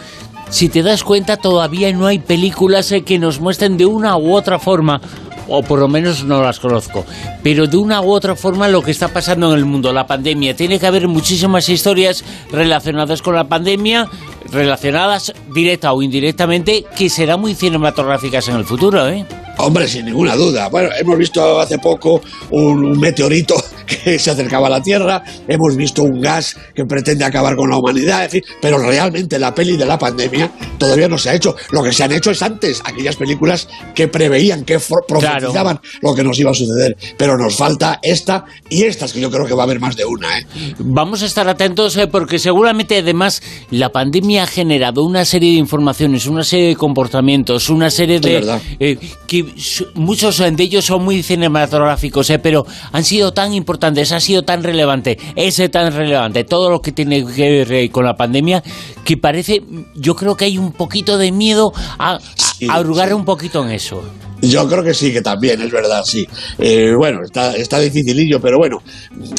Si 0.50 0.70
te 0.70 0.82
das 0.82 1.04
cuenta, 1.04 1.38
todavía 1.38 1.92
no 1.92 2.08
hay 2.08 2.20
películas 2.20 2.92
eh, 2.92 3.04
que 3.04 3.20
nos 3.20 3.40
muestren 3.40 3.78
de 3.78 3.86
una 3.86 4.18
u 4.18 4.34
otra 4.34 4.60
forma, 4.60 5.02
o 5.48 5.62
por 5.62 5.80
lo 5.80 5.88
menos 5.88 6.24
no 6.24 6.42
las 6.42 6.60
conozco, 6.60 7.06
pero 7.44 7.68
de 7.68 7.78
una 7.78 8.02
u 8.02 8.12
otra 8.12 8.36
forma 8.36 8.68
lo 8.68 8.82
que 8.82 8.92
está 8.92 9.10
pasando 9.10 9.52
en 9.52 9.58
el 9.58 9.66
mundo, 9.66 9.92
la 9.92 10.08
pandemia. 10.08 10.56
Tiene 10.56 10.80
que 10.80 10.88
haber 10.88 11.08
muchísimas 11.08 11.68
historias 11.68 12.24
relacionadas 12.52 13.22
con 13.22 13.36
la 13.36 13.44
pandemia, 13.44 14.10
relacionadas 14.52 15.34
directa 15.54 15.92
o 15.92 16.02
indirectamente, 16.02 16.86
que 16.96 17.10
serán 17.10 17.42
muy 17.42 17.54
cinematográficas 17.54 18.48
en 18.48 18.56
el 18.56 18.66
futuro, 18.66 19.08
¿eh? 19.08 19.26
Hombre, 19.58 19.88
sin 19.88 20.06
ninguna 20.06 20.36
duda. 20.36 20.70
Bueno, 20.70 20.90
hemos 20.98 21.18
visto 21.18 21.60
hace 21.60 21.78
poco 21.78 22.22
un, 22.52 22.86
un 22.86 23.00
meteorito 23.00 23.56
que 23.88 24.20
se 24.20 24.32
acercaba 24.32 24.68
a 24.68 24.70
la 24.70 24.82
Tierra, 24.82 25.24
hemos 25.48 25.76
visto 25.76 26.04
un 26.04 26.22
gas 26.22 26.56
que 26.76 26.86
pretende 26.86 27.26
acabar 27.26 27.56
con 27.56 27.70
la 27.70 27.78
humanidad, 27.78 28.26
en 28.26 28.30
fin, 28.30 28.42
pero 28.62 28.78
realmente 28.78 29.40
la 29.40 29.56
peli 29.56 29.78
de 29.78 29.86
la 29.86 29.98
pandemia 29.98 30.52
todavía 30.78 31.08
no 31.08 31.18
se 31.18 31.30
ha 31.30 31.36
hecho. 31.36 31.56
Lo 31.72 31.82
que 31.82 31.94
se 31.94 32.04
han 32.04 32.12
hecho 32.12 32.32
es 32.32 32.42
antes, 32.42 32.82
aquellas 32.84 33.16
películas 33.16 33.68
que 33.96 34.08
preveían, 34.08 34.64
que 34.66 34.80
profetizaban 35.08 35.80
lo 36.02 36.14
que 36.14 36.24
nos 36.24 36.38
iba 36.40 36.52
a 36.52 36.54
suceder. 36.54 36.96
Pero 37.18 37.38
nos 37.38 37.56
falta 37.56 38.00
esta 38.02 38.46
y 38.70 38.84
estas, 38.84 39.14
que 39.14 39.22
yo 39.22 39.32
creo 39.32 39.46
que 39.46 39.54
va 39.54 39.64
a 39.64 39.66
haber 39.66 39.80
más 39.80 39.96
de 39.96 40.06
una, 40.06 40.40
¿eh? 40.40 40.46
Vamos 40.80 41.24
a 41.24 41.26
estar 41.26 41.48
atentos 41.48 41.96
eh, 41.98 42.08
porque 42.08 42.40
seguramente 42.40 42.98
además 42.98 43.42
la 43.72 43.90
pandemia 43.90 44.44
ha 44.44 44.48
generado 44.48 45.04
una 45.04 45.26
serie 45.26 45.54
de 45.54 45.58
informaciones, 45.58 46.26
una 46.28 46.44
serie 46.44 46.70
de 46.70 46.76
comportamientos, 46.76 47.70
una 47.70 47.90
serie 47.90 48.20
de... 48.20 48.60
eh, 48.80 48.98
que 49.28 49.46
muchos 49.94 50.38
de 50.38 50.64
ellos 50.64 50.86
son 50.86 51.04
muy 51.04 51.24
cinematográficos, 51.24 52.30
eh, 52.30 52.40
pero 52.40 52.66
han 52.92 53.04
sido 53.04 53.34
tan 53.34 53.54
importantes, 53.54 53.77
ha 54.12 54.20
sido 54.20 54.44
tan 54.44 54.64
relevante, 54.64 55.18
es 55.36 55.62
tan 55.72 55.94
relevante 55.94 56.44
todo 56.44 56.70
lo 56.70 56.82
que 56.82 56.92
tiene 56.92 57.26
que 57.26 57.50
ver 57.50 57.72
eh, 57.72 57.90
con 57.90 58.06
la 58.06 58.16
pandemia 58.16 58.64
que 59.04 59.18
parece, 59.18 59.62
yo 59.96 60.16
creo 60.16 60.36
que 60.36 60.46
hay 60.46 60.58
un 60.58 60.72
poquito 60.72 61.18
de 61.18 61.32
miedo 61.32 61.72
a, 61.98 62.16
a- 62.16 62.20
Sí, 62.36 62.68
a 62.70 62.76
arrugar 62.76 63.10
sí. 63.10 63.14
un 63.14 63.24
poquito 63.26 63.64
en 63.64 63.72
eso. 63.72 64.02
Yo 64.42 64.68
creo 64.68 64.84
que 64.84 64.94
sí, 64.94 65.12
que 65.12 65.22
también, 65.22 65.62
es 65.62 65.72
verdad, 65.72 66.04
sí. 66.06 66.28
Eh, 66.60 66.94
bueno, 66.96 67.20
está, 67.24 67.56
está 67.56 67.80
dificilillo, 67.80 68.40
pero 68.40 68.58
bueno, 68.58 68.82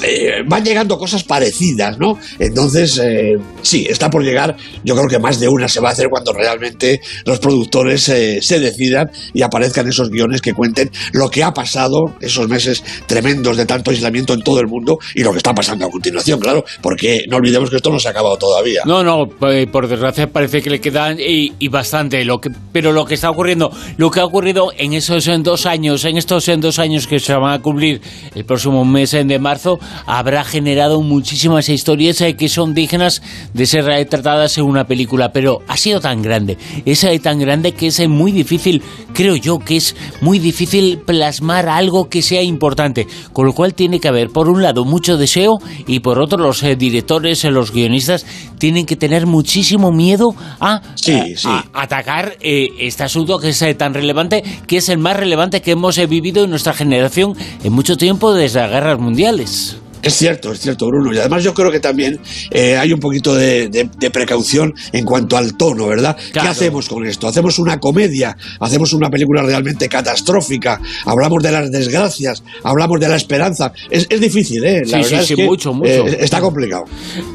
eh, 0.03 0.43
van 0.47 0.65
llegando 0.65 0.99
cosas 0.99 1.23
parecidas, 1.25 1.99
¿no? 1.99 2.19
Entonces, 2.39 2.99
eh, 3.03 3.37
sí, 3.63 3.87
está 3.89 4.11
por 4.11 4.23
llegar. 4.23 4.57
Yo 4.85 4.95
creo 4.97 5.09
que 5.09 5.19
más 5.19 5.39
de 5.39 5.49
una 5.49 5.69
se 5.69 5.81
va 5.81 5.91
a 5.91 5.93
hacer 5.93 6.09
cuando 6.11 6.33
realmente 6.33 7.01
los 7.25 7.39
productores 7.39 8.09
eh, 8.09 8.41
se 8.43 8.59
decidan 8.59 9.11
y 9.33 9.43
aparezcan 9.43 9.89
esos 9.89 10.11
guiones 10.11 10.41
que 10.41 10.53
cuenten 10.53 10.91
lo 11.13 11.31
que 11.31 11.45
ha 11.45 11.53
pasado 11.53 12.15
esos 12.21 12.49
meses 12.49 12.83
tremendos 13.07 13.57
de 13.57 13.67
tanto 13.67 13.91
aislamiento 13.91 14.35
en 14.35 14.43
todo 14.43 14.61
el 14.61 14.67
mundo 14.67 14.99
y 15.15 15.23
lo 15.23 15.33
que 15.33 15.39
está 15.39 15.55
pasando 15.55 15.87
a 15.87 15.91
continuación, 15.91 16.41
claro, 16.41 16.65
porque 16.83 17.25
no 17.29 17.37
olvidemos 17.37 17.71
que 17.71 17.77
esto 17.77 17.91
no 17.91 17.99
se 17.99 18.09
ha 18.09 18.11
acabado 18.11 18.37
todavía. 18.37 18.83
No, 18.85 19.05
no, 19.05 19.29
por 19.29 19.89
desgracia 19.89 20.31
parece 20.33 20.61
que 20.63 20.71
le 20.71 20.81
queda 20.81 21.13
y, 21.13 21.53
y 21.59 21.69
bastante. 21.69 22.25
Lo 22.25 22.41
que, 22.41 22.51
pero 22.73 22.93
lo 22.93 23.05
que 23.05 23.15
está 23.15 23.31
ocurriendo, 23.31 23.71
lo 23.97 24.11
que 24.11 24.21
ha 24.21 24.25
ocurrido 24.25 24.73
en 24.77 24.88
esos 24.93 25.27
en 25.29 25.43
dos 25.43 25.67
años, 25.67 26.05
en 26.05 26.17
estos 26.17 26.49
en 26.49 26.61
dos 26.61 26.79
años 26.79 27.07
que 27.07 27.19
se 27.21 27.35
van 27.35 27.53
a 27.53 27.63
cumplir 27.63 28.01
el 28.35 28.45
próximo 28.45 28.85
mes 28.85 29.15
en 29.15 29.29
de 29.29 29.39
marzo, 29.39 29.79
habrá 30.07 30.45
generado 30.45 31.01
muchísimas 31.03 31.69
historias 31.69 32.21
eh, 32.21 32.35
que 32.37 32.49
son 32.49 32.75
dignas 32.75 33.23
de 33.55 33.67
ser 33.67 33.89
eh, 33.91 34.05
tratadas 34.05 34.59
en 34.59 34.65
una 34.65 34.85
película. 34.85 35.33
Pero 35.33 35.61
ha 35.69 35.77
sido 35.77 36.01
tan 36.01 36.23
grande, 36.23 36.57
es 36.85 37.05
eh, 37.05 37.19
tan 37.19 37.39
grande 37.39 37.73
que 37.73 37.89
es 37.89 38.01
eh, 38.01 38.09
muy 38.09 38.33
difícil, 38.33 38.83
creo 39.13 39.37
yo, 39.37 39.59
que 39.59 39.77
es 39.77 39.95
muy 40.21 40.39
difícil 40.39 40.99
plasmar 40.99 41.69
algo 41.69 42.09
que 42.09 42.23
sea 42.23 42.43
importante. 42.43 43.07
Con 43.33 43.47
lo 43.47 43.53
cual 43.53 43.75
tiene 43.75 44.01
que 44.01 44.09
haber, 44.09 44.29
por 44.31 44.49
un 44.49 44.63
lado, 44.63 44.85
mucho 44.85 45.17
deseo 45.17 45.59
y 45.87 46.01
por 46.01 46.19
otro, 46.19 46.39
los 46.39 46.63
eh, 46.63 46.77
directores, 46.77 47.45
eh, 47.45 47.51
los 47.51 47.73
guionistas, 47.73 48.27
tienen 48.59 48.87
que 48.87 48.97
tener 48.97 49.27
muchísimo 49.27 49.93
miedo 49.93 50.35
a, 50.61 50.81
Sí, 50.97 51.13
a- 51.13 51.25
sí. 51.37 51.49
a 51.49 51.65
atacar 51.75 52.37
eh, 52.41 52.69
este 52.81 53.05
asunto 53.05 53.39
que 53.39 53.51
es 53.51 53.63
eh, 53.63 53.75
tan 53.75 53.95
relevante, 53.95 54.43
que 54.67 54.78
es 54.79 54.89
el 54.89 54.99
más 54.99 55.17
relevante 55.17 55.61
que 55.63 55.73
hemos 55.73 55.99
eh, 55.99 56.07
vivido 56.07 56.45
en 56.45 56.51
nuestra 56.51 56.73
generación 56.73 57.35
en 57.63 57.73
mucho 57.73 57.97
tiempo 57.97 58.35
desde 58.35 58.61
las 58.61 58.71
guerras 58.71 58.99
mundiales. 58.99 59.77
Es 60.01 60.15
cierto, 60.15 60.53
es 60.53 60.61
cierto, 60.61 60.87
Bruno. 60.87 61.13
Y 61.13 61.19
además 61.19 61.43
yo 61.43 61.53
creo 61.53 61.73
que 61.73 61.81
también 61.81 62.21
eh, 62.53 62.77
hay 62.77 62.93
un 62.93 63.01
poquito 63.01 63.35
de, 63.35 63.69
de- 63.69 63.91
de 63.99 64.11
precaución 64.11 64.73
en 64.93 65.05
cuanto 65.05 65.37
al 65.37 65.57
tono, 65.57 65.89
¿verdad? 65.89 66.17
Claro. 66.33 66.47
¿Qué 66.47 66.53
hacemos 66.53 66.89
con 66.89 67.05
esto? 67.05 67.27
¿Hacemos 67.27 67.59
una 67.59 67.81
comedia? 67.81 68.37
¿Hacemos 68.61 68.93
una 68.93 69.11
película 69.11 69.43
realmente 69.43 69.89
catastrófica? 69.89 70.81
¿Hablamos 71.05 71.43
de 71.43 71.51
las 71.51 71.73
desgracias? 71.73 72.45
¿Hablamos 72.63 73.01
de 73.01 73.09
la 73.09 73.17
esperanza? 73.17 73.73
Es, 73.91 74.07
es 74.09 74.21
difícil, 74.21 74.65
¿eh? 74.65 74.83
Sí, 74.85 74.93
La 74.93 75.03
sí, 75.03 75.11
verdad 75.11 75.27
sí, 75.27 75.33
es 75.33 75.37
que, 75.37 75.45
mucho, 75.47 75.75
mucho. 75.75 75.91
eh, 76.07 76.19
está 76.21 76.41
complicado. 76.41 76.85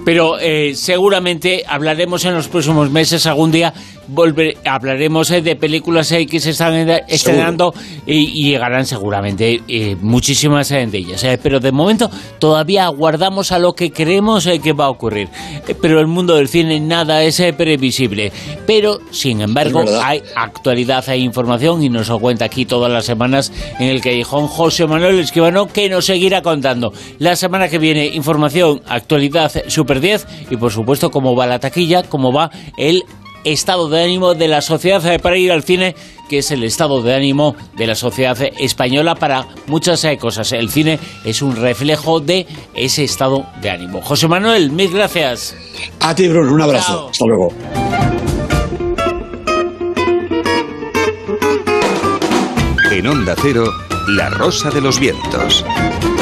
Pero 0.06 0.40
eh, 0.40 0.74
seguramente 0.74 1.66
hablaremos 1.68 2.24
en 2.24 2.34
los 2.34 2.48
próximos 2.48 2.90
meses, 2.90 3.26
algún 3.26 3.52
día 3.52 3.74
volver, 4.08 4.58
hablaremos 4.66 5.32
eh, 5.32 5.42
de 5.42 5.56
películas 5.56 6.14
que 6.30 6.40
se 6.40 6.52
están 6.52 6.74
estrenando 7.08 7.74
y, 8.06 8.42
y 8.42 8.52
llegarán 8.52 8.86
seguramente 8.86 9.62
eh, 9.68 9.96
muchísimas 10.02 10.72
eh, 10.72 10.86
de 10.86 10.98
ellas. 10.98 11.24
eh, 11.24 11.40
pero 11.42 11.60
de 11.60 11.72
momento 11.72 12.10
todavía 12.40 12.86
aguardamos 12.86 13.52
a 13.52 13.60
lo 13.60 13.74
que 13.74 13.92
creemos 13.92 14.46
eh, 14.48 14.60
que 14.60 14.74
va 14.74 14.86
a 14.86 14.90
ocurrir. 14.90 15.30
Pero 15.82 16.00
el 16.00 16.08
mundo 16.08 16.36
del 16.36 16.48
cine 16.48 16.80
nada 16.80 17.24
es 17.24 17.42
previsible. 17.58 18.32
Pero, 18.66 19.00
sin 19.12 19.42
embargo, 19.42 19.84
hay 20.04 20.22
actualidad, 20.36 21.04
hay 21.08 21.22
información 21.22 21.84
y 21.84 21.90
nos 21.90 22.10
lo 22.10 22.20
cuenta 22.20 22.46
aquí 22.46 22.66
todas 22.66 22.92
las 22.92 23.06
semanas 23.06 23.52
en 23.80 23.90
el 23.90 24.02
callejón 24.02 24.48
José 24.48 24.86
Manuel 24.88 25.20
Esquivano 25.20 25.68
que 25.68 25.90
nos 25.90 26.06
seguirá 26.06 26.42
contando. 26.42 26.94
La 27.20 27.36
semana 27.36 27.68
que 27.70 27.78
viene 27.80 28.08
información, 28.08 28.82
actualidad 28.88 29.52
Super 29.68 30.00
10 30.00 30.28
y 30.52 30.58
por 30.58 30.72
supuesto 30.72 31.12
cómo 31.12 31.36
va 31.36 31.48
la 31.48 31.60
taquilla, 31.60 32.04
cómo 32.04 32.32
va 32.32 32.50
el 32.78 33.04
estado 33.44 33.90
de 33.90 34.04
ánimo 34.04 34.34
de 34.34 34.48
la 34.48 34.62
sociedad 34.62 35.06
eh, 35.06 35.20
para 35.20 35.38
ir 35.38 35.52
al 35.52 35.64
cine, 35.64 35.96
que 36.30 36.40
es 36.40 36.52
el 36.52 36.64
estado 36.64 37.02
de 37.02 37.16
ánimo 37.16 37.56
de 37.76 37.88
la 37.88 37.96
sociedad 37.96 38.38
española 38.60 39.16
para 39.16 39.48
muchas 39.68 40.04
eh, 40.06 40.18
cosas. 40.18 40.52
El 40.52 40.70
cine 40.70 41.00
es 41.26 41.42
un 41.42 41.56
reflejo 41.56 42.20
de 42.20 42.48
ese 42.74 43.04
estado 43.04 43.46
de 43.62 43.70
ánimo. 43.70 44.02
José 44.02 44.28
Manuel, 44.28 44.72
mil 44.72 44.92
gracias. 44.92 45.56
A 46.00 46.16
ti, 46.16 46.28
Bruno, 46.28 46.54
un 46.54 46.62
abrazo. 46.62 46.94
Chao. 46.94 47.10
Hasta 47.10 47.26
luego. 47.26 47.54
En 52.92 53.08
Onda 53.08 53.36
Cero, 53.42 53.66
La 54.10 54.30
Rosa 54.30 54.70
de 54.70 54.80
los 54.80 55.00
Vientos. 55.00 55.66